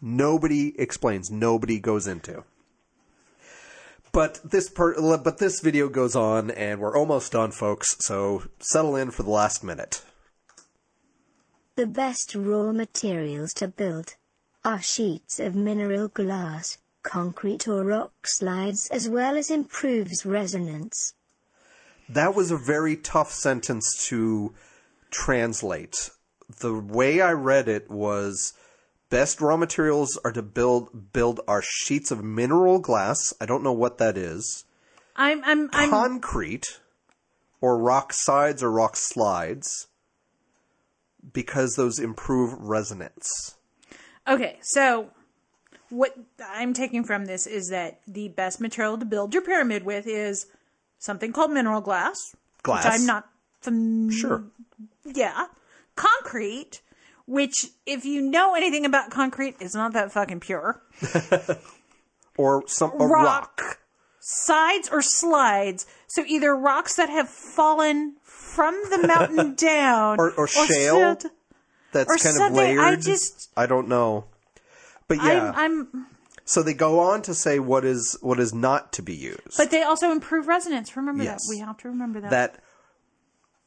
[0.00, 1.30] Nobody explains.
[1.30, 2.44] Nobody goes into.
[4.16, 7.96] But this per- but this video goes on, and we're almost done, folks.
[8.00, 10.00] So settle in for the last minute.
[11.74, 14.14] The best raw materials to build
[14.64, 21.12] are sheets of mineral glass, concrete or rock slides, as well as improves resonance.
[22.08, 24.54] That was a very tough sentence to
[25.10, 26.08] translate.
[26.60, 28.54] The way I read it was
[29.08, 33.32] best raw materials are to build build our sheets of mineral glass.
[33.40, 34.64] I don't know what that is.
[35.14, 36.80] I'm I'm I'm Concrete
[37.60, 39.88] or rock sides or rock slides
[41.32, 43.56] because those improve resonance.
[44.28, 45.10] Okay, so
[45.88, 50.06] what I'm taking from this is that the best material to build your pyramid with
[50.06, 50.46] is
[50.98, 52.18] something called mineral glass.
[52.62, 52.84] Glass.
[52.84, 53.28] Which I'm not
[53.60, 54.44] fam- Sure.
[55.04, 55.46] Yeah.
[55.94, 56.82] Concrete,
[57.26, 60.82] which if you know anything about concrete, is not that fucking pure.
[62.38, 63.60] Or some Rock.
[63.60, 63.78] rock.
[64.20, 65.86] Sides or slides.
[66.06, 71.18] So either rocks that have fallen from the mountain down Or- or shale.
[71.18, 71.32] sit-
[71.92, 72.80] That's Or kind of layered.
[72.84, 74.26] I just- I don't know.
[75.08, 75.52] But yeah.
[75.56, 76.06] I'm, I'm
[76.44, 79.56] So they go on to say what is what is not to be used.
[79.56, 80.94] but they also improve resonance.
[80.94, 81.46] Remember Yes.
[81.46, 81.54] that.
[81.54, 82.30] We have to remember that.
[82.30, 82.62] that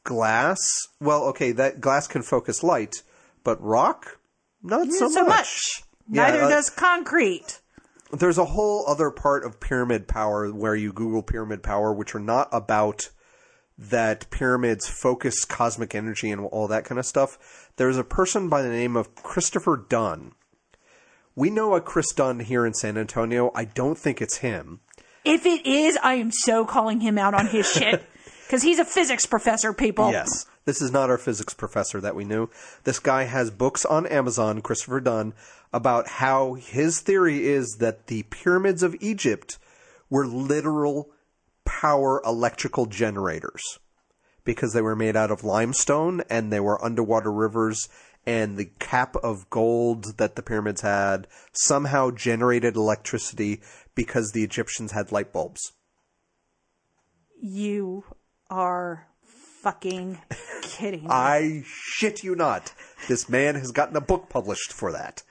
[0.04, 0.58] glass,
[1.00, 3.02] well, okay, that glass can focus light,
[3.44, 4.18] but rock,
[4.62, 5.28] not so, so much.
[5.28, 5.82] much.
[6.10, 7.60] Yeah, Neither uh, does concrete.
[8.12, 12.20] There's a whole other part of pyramid power where you Google pyramid power, which are
[12.20, 13.10] not about
[13.78, 17.70] that pyramids focus cosmic energy and all that kind of stuff.
[17.76, 20.32] There's a person by the name of Christopher Dunn.
[21.34, 23.50] We know a Chris Dunn here in San Antonio.
[23.54, 24.80] I don't think it's him.
[25.24, 28.04] If it is, I am so calling him out on his shit.
[28.46, 30.10] Because he's a physics professor, people.
[30.10, 30.44] Yes.
[30.70, 32.48] This is not our physics professor that we knew.
[32.84, 35.34] This guy has books on Amazon, Christopher Dunn,
[35.72, 39.58] about how his theory is that the pyramids of Egypt
[40.08, 41.10] were literal
[41.64, 43.80] power electrical generators
[44.44, 47.88] because they were made out of limestone and they were underwater rivers
[48.24, 53.60] and the cap of gold that the pyramids had somehow generated electricity
[53.96, 55.72] because the Egyptians had light bulbs.
[57.42, 58.04] You
[58.48, 59.09] are
[59.62, 60.20] fucking
[60.62, 61.08] kidding me?
[61.10, 62.72] I shit you not.
[63.08, 65.22] This man has gotten a book published for that.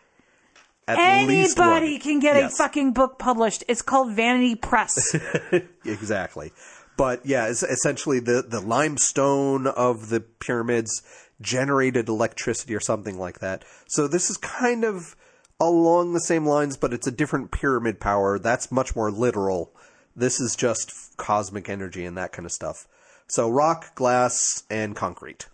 [0.88, 0.98] At.
[0.98, 3.64] Anybody can get a fucking book published.
[3.68, 5.16] It's called Vanity Press.
[5.86, 6.52] exactly.
[6.98, 11.04] But yeah, it's essentially the the limestone of the pyramids
[11.42, 13.64] generated electricity or something like that.
[13.88, 15.16] So this is kind of
[15.60, 18.40] along the same lines, but it's a different pyramid power.
[18.40, 19.72] That's much more literal.
[20.16, 22.88] This is just cosmic energy and that kind of stuff.
[23.30, 25.48] So rock, glass, and concrete.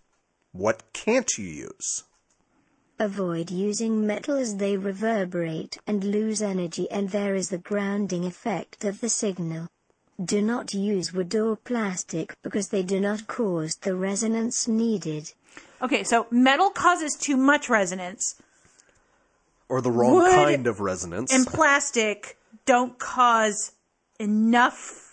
[0.54, 2.04] What can't you use?
[2.98, 8.86] Avoid using metal as they reverberate and lose energy and there is the grounding effect
[8.86, 9.68] of the signal.
[10.24, 15.34] Do not use wood or plastic because they do not cause the resonance needed.
[15.82, 18.36] okay, so metal causes too much resonance,
[19.68, 21.34] Or the wrong Wood kind of resonance?
[21.34, 23.74] and plastic don't cause
[24.18, 25.05] enough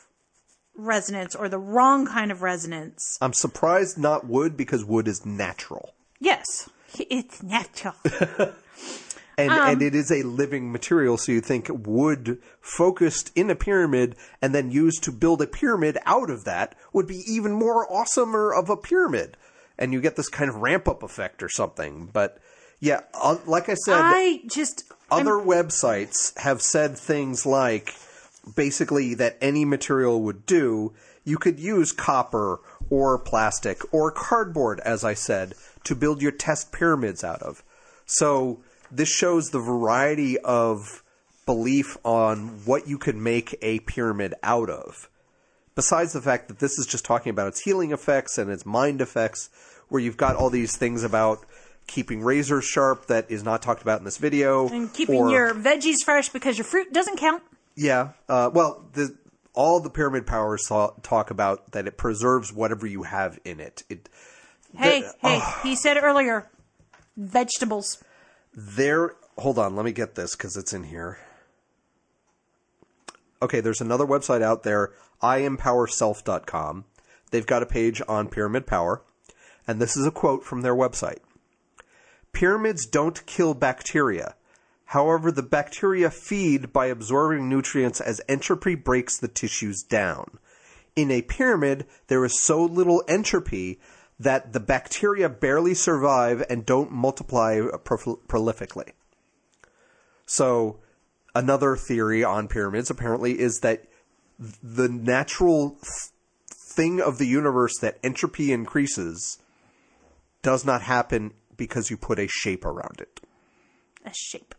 [0.75, 3.19] resonance or the wrong kind of resonance.
[3.21, 5.95] I'm surprised not wood because wood is natural.
[6.21, 7.95] Yes, it's natural.
[9.39, 13.55] And, Um, and it is a living material, so you think wood focused in a
[13.55, 17.89] pyramid and then used to build a pyramid out of that would be even more
[17.89, 19.39] awesomer of a pyramid.
[19.79, 22.11] And you get this kind of ramp up effect or something.
[22.13, 22.39] But
[22.79, 27.95] yeah, uh, like I said, I just other websites have said things like
[28.57, 30.93] basically that any material would do.
[31.25, 36.73] You could use copper or plastic or cardboard, as I said, to build your test
[36.73, 37.63] pyramids out of.
[38.07, 41.03] So this shows the variety of
[41.47, 45.09] belief on what you could make a pyramid out of.
[45.75, 49.01] Besides the fact that this is just talking about its healing effects and its mind
[49.01, 49.49] effects,
[49.89, 51.45] where you've got all these things about
[51.87, 54.69] keeping razors sharp that is not talked about in this video.
[54.69, 57.43] and keeping or- your veggies fresh because your fruit doesn't count.
[57.77, 58.11] Yeah.
[58.29, 59.17] Uh, well, the,
[59.55, 63.83] all the pyramid powers ta- talk about that it preserves whatever you have in it.
[63.89, 64.09] It
[64.77, 66.49] Hey, The- hey, he said earlier,
[67.17, 68.03] vegetables.
[68.55, 69.15] there.
[69.39, 71.19] Hold on, let me get this because it's in here.
[73.41, 74.93] Okay, there's another website out there,
[75.23, 76.85] IempowerSelf.com.
[77.31, 79.03] They've got a page on pyramid power,
[79.67, 81.19] and this is a quote from their website.
[82.33, 84.35] Pyramids don't kill bacteria.
[84.93, 90.39] However, the bacteria feed by absorbing nutrients as entropy breaks the tissues down.
[90.95, 93.81] In a pyramid, there is so little entropy
[94.21, 98.91] that the bacteria barely survive and don't multiply pro- prolifically.
[100.27, 100.81] So,
[101.35, 103.85] another theory on pyramids apparently is that
[104.39, 106.13] the natural th-
[106.51, 109.39] thing of the universe that entropy increases
[110.43, 113.23] does not happen because you put a shape around it.
[114.05, 114.55] A shape.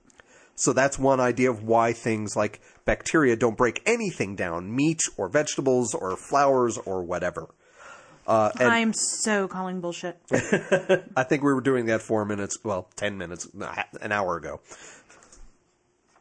[0.55, 5.27] So that's one idea of why things like bacteria don't break anything down, meat or
[5.27, 7.49] vegetables or flowers or whatever.
[8.25, 10.17] Uh, I'm so calling bullshit.
[10.31, 13.49] I think we were doing that four minutes, well, ten minutes,
[14.01, 14.61] an hour ago.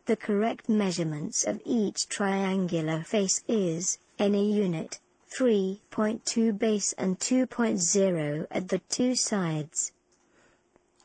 [0.06, 4.98] The correct measurements of each triangular face is any unit,
[5.32, 9.92] 3.2 base and 2.0 at the two sides.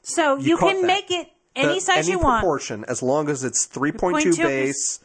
[0.01, 0.87] So you, caught can that.
[0.87, 2.41] make it any size any you want.
[2.41, 4.99] proportion, as long as it's 3.2 3.2 base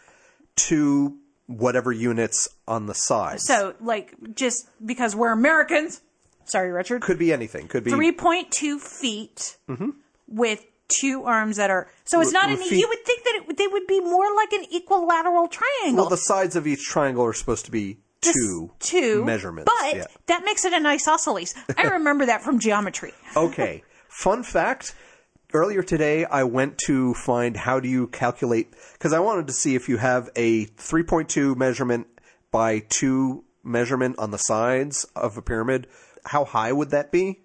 [0.56, 3.44] to whatever units on the sides.
[3.46, 6.00] So, like, just because we're Americans,
[6.44, 7.68] sorry, Richard, could be anything.
[7.68, 9.90] Could be 3.2 feet mm-hmm.
[10.26, 11.88] with two arms that are.
[12.04, 12.56] So it's not an.
[12.58, 15.96] feet- You would think that it, would- they would be more like an equilateral triangle.
[16.04, 19.70] well, the sides of each triangle are supposed to be two two measurements.
[19.82, 20.06] but yeah.
[20.26, 21.54] that makes it an isosceles.
[21.76, 23.12] I remember that from geometry.
[23.36, 23.82] okay.
[24.08, 24.94] Fun fact.
[25.54, 29.74] Earlier today, I went to find how do you calculate because I wanted to see
[29.74, 32.06] if you have a 3.2 measurement
[32.50, 35.88] by two measurement on the sides of a pyramid,
[36.24, 37.40] how high would that be?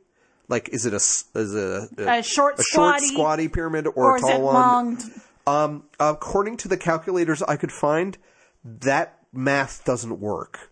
[0.47, 3.93] Like, is it a is it a, A short, a short squatty, squatty pyramid or,
[3.95, 4.97] or a tall it one?
[5.45, 8.17] Um, according to the calculators I could find,
[8.63, 10.71] that math doesn't work.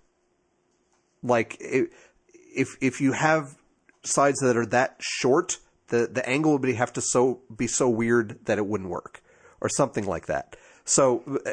[1.22, 1.88] Like i-
[2.56, 3.56] if if you have
[4.04, 5.58] sides that are that short,
[5.90, 9.22] the the angle would be, have to so be so weird that it wouldn't work,
[9.62, 10.56] or something like that.
[10.86, 11.52] So, uh,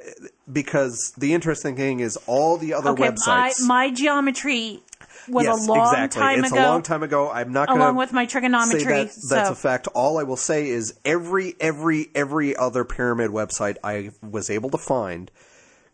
[0.53, 3.26] because the interesting thing is all the other Okay, websites.
[3.26, 4.83] my, my geometry
[5.28, 6.20] was yes, a long exactly.
[6.20, 6.61] time it's ago.
[6.61, 7.30] a long time ago.
[7.30, 9.89] I'm not going along with my trigonometry, that, that's a fact.
[9.95, 14.78] All I will say is every every every other pyramid website I was able to
[14.78, 15.30] find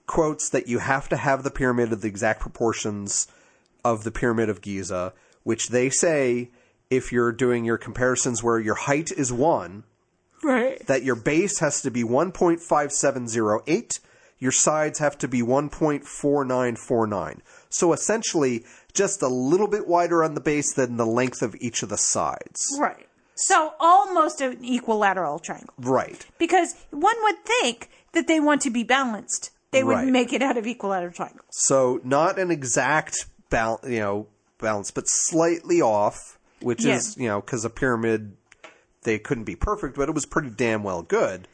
[0.07, 3.29] quotes that you have to have the pyramid of the exact proportions
[3.85, 5.13] of the pyramid of Giza,
[5.45, 6.51] which they say
[6.91, 9.85] if you're doing your comparisons where your height is one,
[10.43, 10.85] Right.
[10.87, 13.99] that your base has to be 1.5708,
[14.39, 17.41] your sides have to be 1.4949.
[17.69, 18.65] So essentially,
[18.95, 21.99] just a little bit wider on the base than the length of each of the
[21.99, 22.65] sides.
[22.79, 23.07] Right.
[23.35, 25.75] So almost an equilateral triangle.
[25.79, 26.25] Right.
[26.39, 29.51] Because one would think that they want to be balanced.
[29.71, 30.07] They would Right.
[30.09, 31.45] make it out of equilateral triangles.
[31.51, 34.27] So not an exact balance, you know,
[34.59, 36.97] balance, but slightly off, which Yeah.
[36.97, 38.37] is, you know, because a pyramid,
[39.03, 41.49] they couldn't be perfect, but it was pretty damn well good.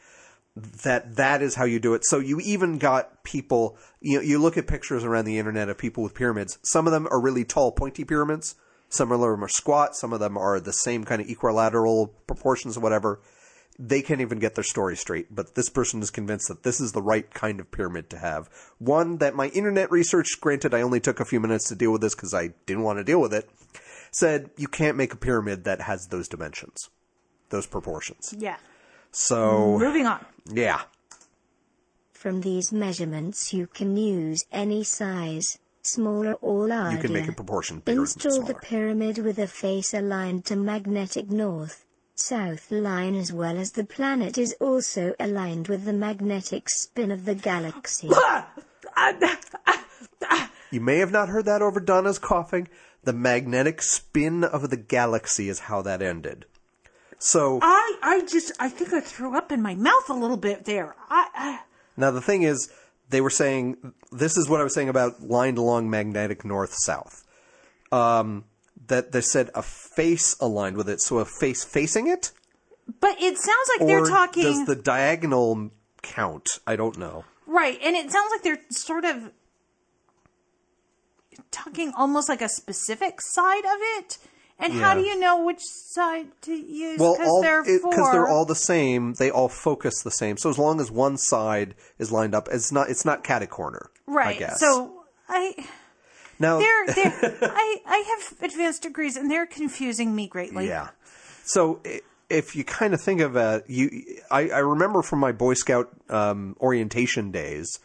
[0.83, 2.05] That that is how you do it.
[2.05, 5.77] So you even got people, you know, you look at pictures around the internet of
[5.77, 6.57] people with pyramids.
[6.63, 8.55] Some of them are really tall, pointy pyramids.
[8.87, 9.97] Some of them are squat.
[9.97, 13.19] Some of them are the same kind of equilateral proportions or whatever.
[13.77, 16.93] They can't even get their story straight, but this person is convinced that this is
[16.93, 18.49] the right kind of pyramid to have.
[18.77, 21.99] One that my internet research, granted, I only took a few minutes to deal with
[21.99, 23.49] this because I didn't want to deal with it,
[24.15, 26.89] said you can't make a pyramid that has those dimensions,
[27.49, 28.33] those proportions.
[28.37, 28.57] Yeah.
[29.11, 30.25] So, Moving on.
[30.51, 30.81] yeah.
[32.13, 36.95] From these measurements you can use any size, smaller or larger.
[36.95, 40.55] You can make a proportion bigger and Install the pyramid with a face aligned to
[40.55, 41.85] magnetic north,
[42.15, 47.25] south line as well as the planet is also aligned with the magnetic spin of
[47.25, 48.09] the galaxy.
[48.97, 49.13] Ah!
[49.67, 49.83] Ah!
[50.31, 50.51] Ah!
[50.71, 52.69] You may have not heard that over Donna's coughing.
[53.05, 56.45] The magnetic spin of the galaxy is how that ended.
[57.17, 60.65] So, I, I just, I think I threw up in my mouth a little bit
[60.65, 60.95] there.
[61.09, 61.59] I, I
[61.95, 62.69] Now the thing is,
[63.09, 67.23] they were saying this is what I was saying about lined along magnetic north south.
[67.91, 68.45] Um,
[68.87, 72.31] that they said a face aligned with it, so a face facing it,
[72.99, 76.59] but it sounds like they're talking does the diagonal count?
[76.67, 77.25] I don't know.
[77.47, 79.31] right, and it sounds like they're sort of
[81.51, 84.17] talking almost like a specific side of it.
[84.57, 86.97] And how do you know which side to use?
[86.97, 90.37] Well, Because they're because they're all the same, they all focus the same.
[90.37, 93.89] So as long as one side is lined up, it's not it's not catty corner.
[94.07, 94.35] right.
[94.35, 94.59] I guess.
[94.61, 95.55] So I.
[96.39, 100.67] now They're, they're I, I have advanced degrees and they're confusing me greatly.
[100.69, 100.89] Yeah.
[101.43, 101.81] So
[102.29, 103.89] if you kind of think of it, you,
[104.31, 107.79] I, I remember from my Boy Scout um, orientation days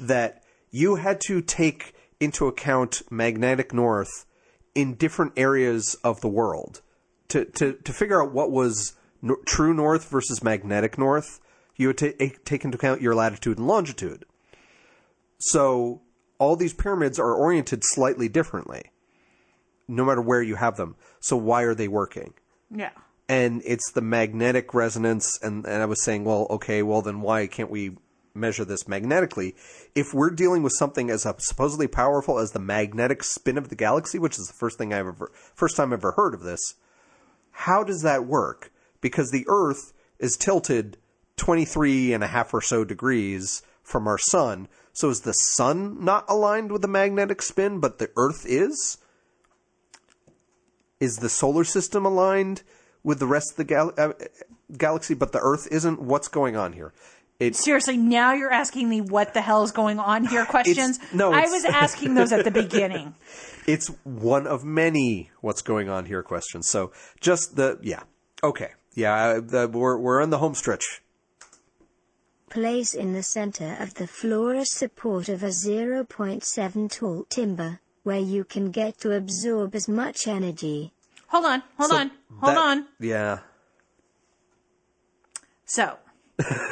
[0.00, 0.42] that
[0.72, 4.26] you had to take into account magnetic north
[4.74, 6.80] in different areas of the world
[7.28, 11.40] to to, to figure out what was no, true north versus magnetic north.
[11.76, 14.24] You would ta- take into account your latitude and longitude.
[15.38, 16.02] So
[16.38, 18.90] all these pyramids are oriented slightly differently,
[19.86, 20.96] no matter where you have them.
[21.20, 22.34] So why are they working?
[22.70, 22.90] Yeah.
[23.28, 27.46] and it's the magnetic resonance and, and i was saying well okay well then why
[27.46, 27.96] can't we
[28.38, 29.54] measure this magnetically
[29.94, 34.18] if we're dealing with something as supposedly powerful as the magnetic spin of the galaxy
[34.18, 36.74] which is the first thing i've ever first time i've ever heard of this
[37.50, 40.96] how does that work because the earth is tilted
[41.36, 46.24] 23 and a half or so degrees from our sun so is the sun not
[46.28, 48.98] aligned with the magnetic spin but the earth is
[51.00, 52.62] is the solar system aligned
[53.02, 54.12] with the rest of the gal- uh,
[54.76, 56.00] galaxy, but the Earth isn't?
[56.00, 56.92] What's going on here?
[57.40, 60.98] It, Seriously, now you're asking me what the hell is going on here questions.
[61.12, 63.14] no, I was asking those at the beginning.
[63.66, 66.68] it's one of many what's going on here questions.
[66.68, 68.02] So just the yeah,
[68.42, 71.00] okay, yeah, uh, the, we're we're on the home stretch.
[72.50, 78.18] Place in the center of the floor a support of a 0.7 tall timber, where
[78.18, 80.92] you can get to absorb as much energy.
[81.28, 82.10] Hold on, hold So on,
[82.40, 82.86] hold that- on.
[82.98, 83.38] Yeah,
[85.66, 85.98] So,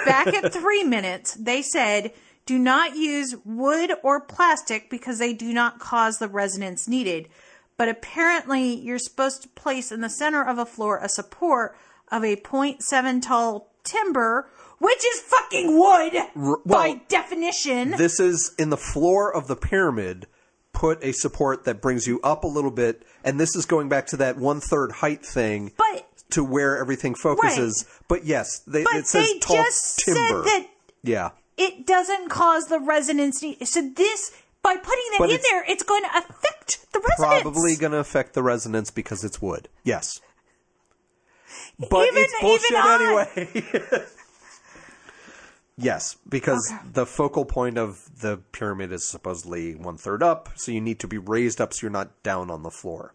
[0.04, 2.12] back at three minutes, they said
[2.46, 7.28] do not use wood or plastic because they do not cause the resonance needed.
[7.76, 11.76] But apparently, you're supposed to place in the center of a floor a support
[12.10, 14.48] of a 0.7 tall timber,
[14.78, 17.90] which is fucking wood R- by definition.
[17.92, 20.26] this is in the floor of the pyramid.
[20.72, 24.06] Put a support that brings you up a little bit, and this is going back
[24.08, 25.72] to that one third height thing.
[25.76, 27.84] but to where everything focuses.
[28.08, 30.20] But yes, they, but it says they tall just timber.
[30.20, 30.66] said that
[31.02, 33.40] yeah, it doesn't cause the resonance.
[33.64, 37.42] So this, by putting that But in there, it's going to affect the resonance.
[37.42, 39.68] probably going to affect the resonance because it's wood.
[39.84, 40.20] Yes,
[41.78, 44.04] but Even- it's bullshit anyway.
[45.78, 50.80] yes, because the focal point of the pyramid is supposedly one third up, so you
[50.80, 53.14] need to be raised up so you're not down on the floor.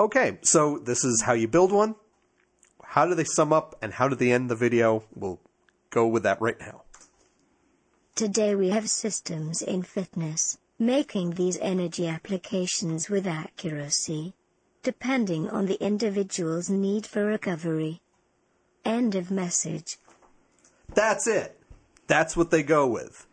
[0.00, 1.94] Okay, so this is how you build one.
[2.82, 5.04] How do they sum up and how do they end the video?
[5.14, 5.38] We'll
[5.90, 6.84] go with that right now.
[8.14, 14.32] Today we have systems in fitness, making these energy applications with accuracy,
[14.82, 18.00] depending on the individual's need for recovery.
[18.86, 19.98] End of message.
[20.94, 21.60] That's it.
[22.06, 23.26] That's what they go with.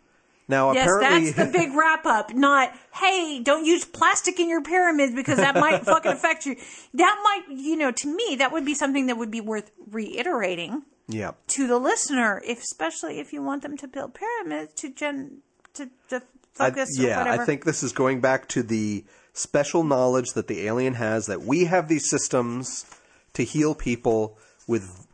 [0.50, 2.34] Now, Yes, apparently, that's the big wrap up.
[2.34, 6.56] Not, hey, don't use plastic in your pyramids because that might fucking affect you.
[6.93, 10.84] That might, you know, to me, that would be something that would be worth reiterating
[11.08, 11.32] yeah.
[11.48, 15.39] to the listener, if especially if you want them to build pyramids to gen
[15.74, 16.24] to, to
[16.60, 16.98] I- focus.
[17.00, 17.26] or yeah.
[17.30, 21.41] I think this is going back to the special knowledge that the alien has that
[21.41, 22.86] we have these systems
[23.34, 24.38] to heal people
[24.68, 25.08] with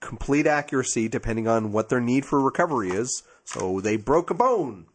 [0.00, 3.22] complete accuracy depending on what their need for recovery is.
[3.44, 4.86] So they broke a bone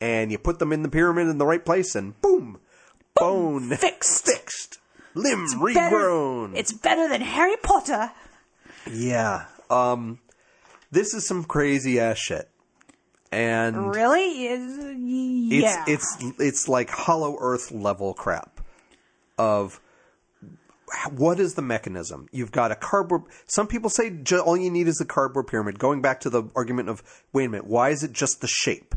[0.00, 2.58] and you put them in the pyramid in the right place and boom,
[3.14, 4.26] bone fixed.
[4.26, 4.78] fixed.
[5.14, 6.56] Limb Better- regrown.
[6.56, 8.10] It's better than Harry Potter.
[8.90, 9.46] yeah.
[9.70, 10.18] Um
[10.90, 12.48] this is some crazy ass shit.
[13.30, 14.46] And Really?
[14.46, 14.78] Is-
[15.62, 15.84] Yeah.
[15.86, 18.60] It's it's it's like Hollow Earth level crap.
[19.38, 19.80] Of
[21.10, 22.28] what is the mechanism?
[22.32, 23.22] You've got a cardboard.
[23.46, 25.78] Some people say ju- all you need is a cardboard pyramid.
[25.78, 28.94] Going back to the argument of wait a minute, why is it just the shape?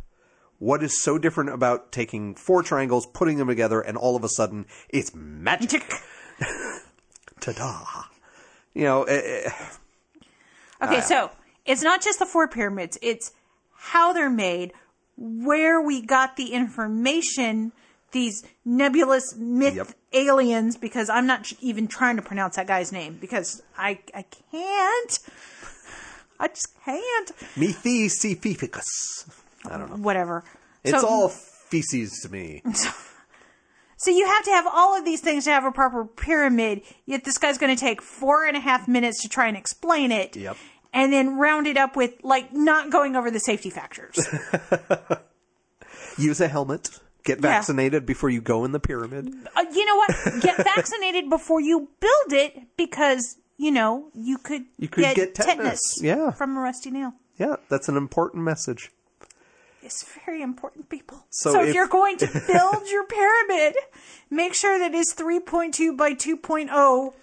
[0.58, 4.30] What is so different about taking four triangles, putting them together, and all of a
[4.30, 5.84] sudden it's magic?
[7.39, 8.04] Ta-da!
[8.74, 9.52] You know, eh, eh,
[10.82, 11.32] Okay, so
[11.66, 13.32] it's not just the four pyramids, it's
[13.74, 14.74] how they're made,
[15.18, 17.72] where we got the information,
[18.16, 19.88] these nebulous myth Yep.
[20.13, 25.20] aliens, because I'm not even trying to pronounce that guy's name because I, I can't.
[26.39, 27.32] I just can't.
[27.55, 28.84] Methesificus.
[29.70, 29.97] I don't know.
[29.97, 30.43] Whatever.
[30.84, 32.63] It's So- all feces to me.
[33.97, 37.24] So you have to have all of these things to have a proper pyramid, yet
[37.24, 40.36] this guy's going to take four and a half minutes to try and explain it.
[40.36, 40.57] Yep.
[40.93, 44.20] And then round it up with, like, not going over the safety factors.
[46.18, 46.89] Use a helmet.
[47.26, 47.49] Get Yeah.
[47.49, 49.34] vaccinated before you go in the pyramid.
[49.55, 50.41] uh, you know what?
[50.41, 55.99] Get vaccinated before you build it because, you know, you could, You could get tetanus.
[56.01, 56.32] Yeah.
[56.32, 57.13] from a rusty nail.
[57.38, 58.91] Yeah, that's an important message.
[59.82, 61.26] It's very important, people.
[61.30, 63.76] So So, if, if- you're going to build your pyramid,
[64.30, 67.13] make sure that it's 3.2 by 2.0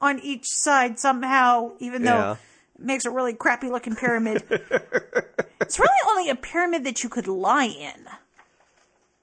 [0.00, 2.32] on each side somehow, even though Yeah.
[2.78, 4.42] it makes a really crappy looking pyramid.
[5.60, 8.06] it's really only a pyramid that you could lie in.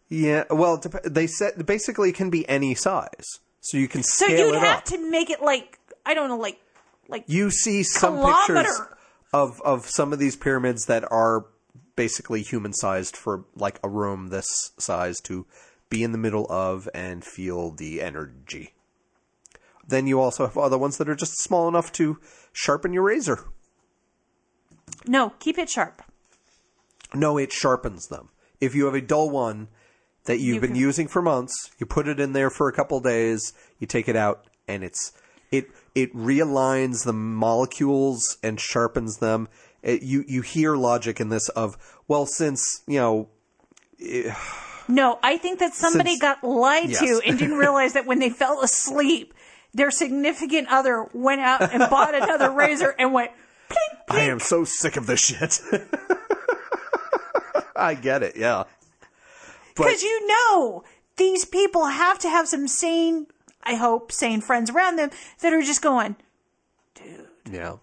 [0.10, 3.26] Yeah, well, they said basically it can be any size,
[3.62, 4.86] so you can So scale you'd it have up.
[4.86, 6.60] to make it like, I don't know, like,
[7.08, 8.53] like you see some Kilometer.
[8.56, 8.82] pictures
[9.34, 11.45] of of some of these pyramids that are
[11.95, 14.45] basically human sized for like a room this
[14.78, 15.45] size to
[15.89, 18.74] be in the middle of and feel the energy.
[19.88, 22.20] Then you also have other ones that are just small enough to
[22.53, 23.45] sharpen your razor.
[25.08, 26.01] no, keep it sharp.
[27.14, 28.30] No, it sharpens them.
[28.60, 29.68] If you have a dull one
[30.26, 32.73] that you've You been can- using for months, you put it in there for a
[32.73, 35.13] couple days, you take it out, and it's
[35.51, 39.47] it it realigns the molecules and sharpens them.
[39.84, 43.30] It, you you hear logic in this of well, since you know
[44.01, 44.34] eh,
[44.88, 46.99] No, I think that somebody Since- got lied Yes.
[46.99, 49.34] to and didn't realize that when they fell asleep,
[49.73, 53.32] their significant other went out and bought another razor and went,
[53.69, 55.61] plink, I am so sick of this shit.
[57.76, 58.63] I get it, yeah.
[59.76, 60.84] Because you know,
[61.17, 63.28] these people have to have some sane,
[63.63, 65.11] I hope, sane friends around them
[65.41, 66.15] that are just going,
[66.95, 67.28] dude.
[67.51, 67.78] Yeah.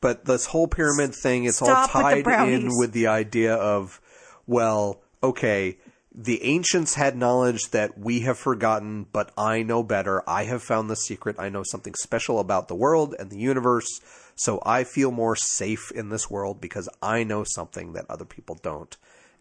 [0.00, 4.00] But this whole pyramid thing, it's all Stop with tied in with the idea of,
[4.46, 5.76] well, okay,
[6.12, 10.28] the ancients had knowledge that we have forgotten, but I know better.
[10.28, 11.36] I have found the secret.
[11.38, 14.00] I know something special about the world and the universe.
[14.34, 18.58] So I feel more safe in this world because I know something that other people
[18.60, 18.96] don't.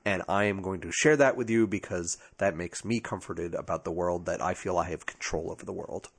[0.06, 3.84] And I am going to share that with you because that makes me comforted about
[3.84, 6.10] the world that I feel I have control over the world.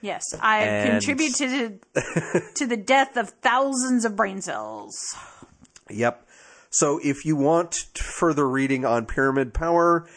[0.00, 4.96] yes, I And- contribute to the, death of thousands of brain cells.
[5.90, 6.26] Yep.
[6.70, 10.08] So if you want further reading on pyramid power,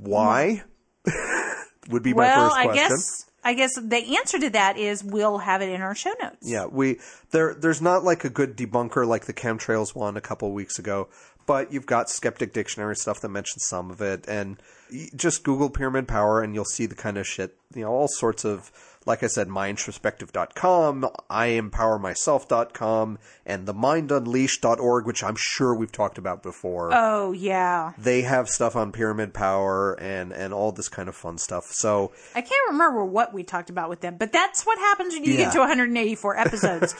[0.00, 0.62] why?
[1.06, 1.48] Mm-hmm.
[1.92, 2.88] Would be my Well, first I question.
[2.88, 6.36] guess, I guess the answer to that is we'll have it in our show notes.
[6.42, 7.00] Yeah, we
[7.32, 7.54] there.
[7.54, 11.08] There's not like a good debunker like the chemtrails one a couple of weeks ago,
[11.46, 14.56] but you've got Skeptic Dictionary stuff that mentions some of it, and
[15.16, 17.56] just Google pyramid power and you'll see the kind of shit.
[17.74, 18.70] You know, all sorts of.
[19.04, 26.90] Like I said, myintrospective.com, IempowerMyself.com, and the themindunleashed.org, which I'm sure we've talked about before.
[26.92, 27.92] Oh, yeah.
[27.98, 31.64] they have stuff on pyramid power and and all this kind of fun stuff.
[31.72, 35.24] So I can't remember what we talked about with them, but that's what happens when
[35.24, 35.44] you Yeah.
[35.46, 36.94] get to 184 episodes.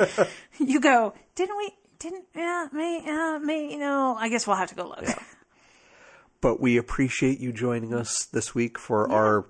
[0.59, 1.72] you go, didn't we?
[2.03, 4.16] Didn't yeah, me, uh, me, you know.
[4.18, 5.05] I guess we'll have to go look.
[6.40, 9.46] but we appreciate you joining us this week for our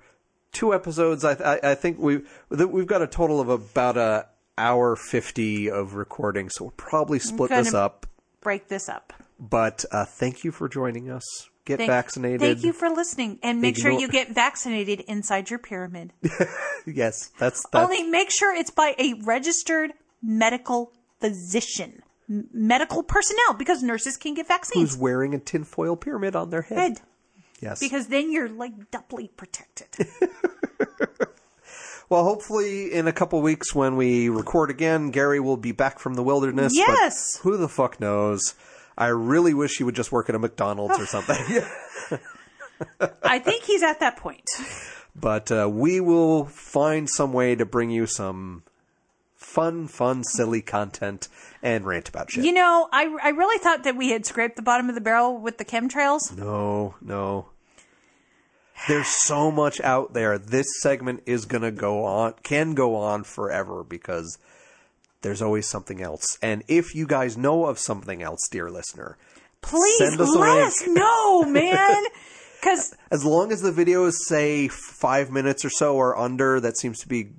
[0.52, 1.24] two episodes.
[1.24, 4.26] I I, I think we that we've got a total of about a
[4.58, 8.06] hour 50 of recording, so we'll probably split this up.
[8.42, 9.14] Break this up.
[9.40, 11.48] But uh, thank you for joining us.
[11.64, 12.40] Get Thank, vaccinated.
[12.40, 16.12] Thank you for listening, and make sure you get vaccinated inside your pyramid.
[16.84, 23.54] Yes, that's that's Only make sure it's by a registered medical physician, m- medical personnel,
[23.58, 24.90] because nurses can get vaccines.
[24.92, 26.78] who's wearing a tinfoil pyramid on their head.
[26.78, 27.00] Head,
[27.60, 27.78] Yes.
[27.80, 29.88] because then you're like doubly protected.
[32.08, 36.14] well, hopefully in a couple weeks when we record again, Gary will be back from
[36.14, 36.72] the wilderness.
[36.74, 37.38] but Yes.
[37.42, 38.54] who the fuck knows?
[38.98, 41.62] I really wish he would just work at a McDonald's or something.
[43.22, 44.44] I think he's at that point.
[45.14, 48.64] but uh, we will find some way to bring you some
[49.52, 51.28] fun, fun, silly content
[51.62, 52.44] and rant about shit.
[52.44, 55.38] You know, I, I really thought that we had scraped the bottom of the barrel
[55.38, 56.36] with the chemtrails.
[56.36, 57.46] No, no.
[58.88, 60.38] There's so much out there.
[60.38, 64.38] This segment is going to go on, can go on forever because
[65.20, 66.38] there's always something else.
[66.42, 69.16] And if you guys know of something else, dear listener,
[69.62, 72.02] Please Send us let us know, man.
[72.60, 77.00] Because as long as the videos say five minutes or so or under, that seems
[77.00, 77.30] to be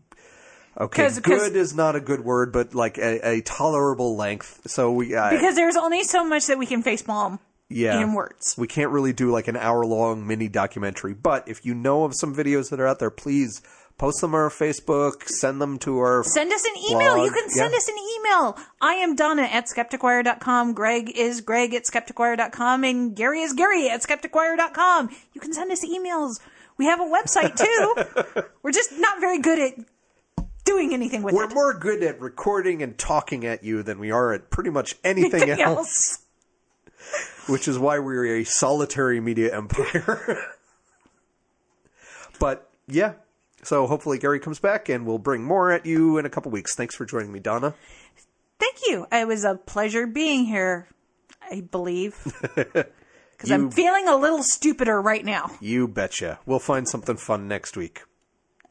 [0.80, 1.03] okay.
[1.03, 4.61] 'Cause- 'cause- good is not a good word, but like a, a tolerable length.
[4.67, 8.13] So we, uh, because there's only so much that we can face palm yeah, in
[8.13, 8.55] words.
[8.57, 12.13] We can't really do like an hour long mini documentary, but if you know of
[12.15, 13.61] some videos that are out there, please
[13.99, 16.24] post them on our Facebook, send them to our.
[16.24, 17.13] Send us an email.
[17.15, 17.26] blog.
[17.28, 17.78] You can send Yeah.
[17.78, 18.57] us an email.
[18.82, 20.74] I am Donna at skepticwire.com.
[20.74, 22.84] Greg is Greg at skepticwire.com.
[22.84, 25.09] And Gary is Gary at skepticwire.com.
[25.34, 26.39] You can send us emails.
[26.78, 28.41] We have a website too.
[28.63, 29.74] We're just not very good at
[30.66, 31.53] doing anything with We're it.
[31.53, 35.41] more good at recording and talking at you than we are at pretty much anything
[35.43, 36.20] Anything else,
[36.99, 37.47] else.
[37.49, 40.38] which is why we're a solitary media empire.
[42.39, 43.14] but yeah,
[43.64, 46.76] so hopefully Gary comes back and we'll bring more at you in a couple weeks.
[46.76, 47.74] Thanks for joining me, Donna.
[48.59, 49.07] Thank you.
[49.11, 50.88] It was a pleasure being here,
[51.49, 52.16] I believe.
[53.36, 55.51] Because I'm feeling a little stupider right now.
[55.59, 56.39] You betcha.
[56.45, 58.03] We'll find something fun next week.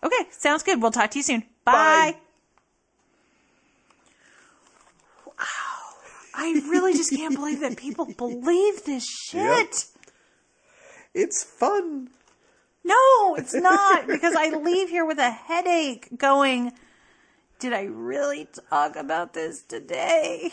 [0.02, 0.80] Okay, sounds good.
[0.80, 1.42] We'll talk to you soon.
[1.64, 1.72] Bye.
[1.72, 2.16] Bye.
[5.26, 5.34] Wow.
[6.34, 9.86] I really just can't believe that people believe this shit.
[11.14, 12.08] It's fun.
[12.84, 16.72] No, it's not because I leave here with a headache going,
[17.60, 20.52] did I really talk about this today?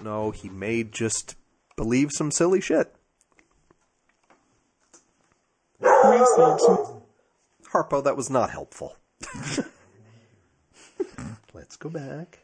[0.00, 0.30] Don't know.
[0.30, 1.36] He may just
[1.76, 2.94] believe some silly shit.
[7.72, 8.96] Harpo, that was not helpful.
[11.52, 12.40] Let's go back.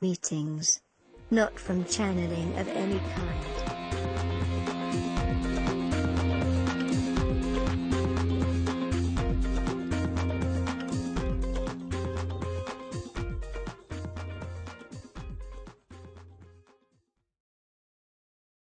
[0.00, 0.80] Meetings.
[1.30, 3.79] Not from channeling of any kind.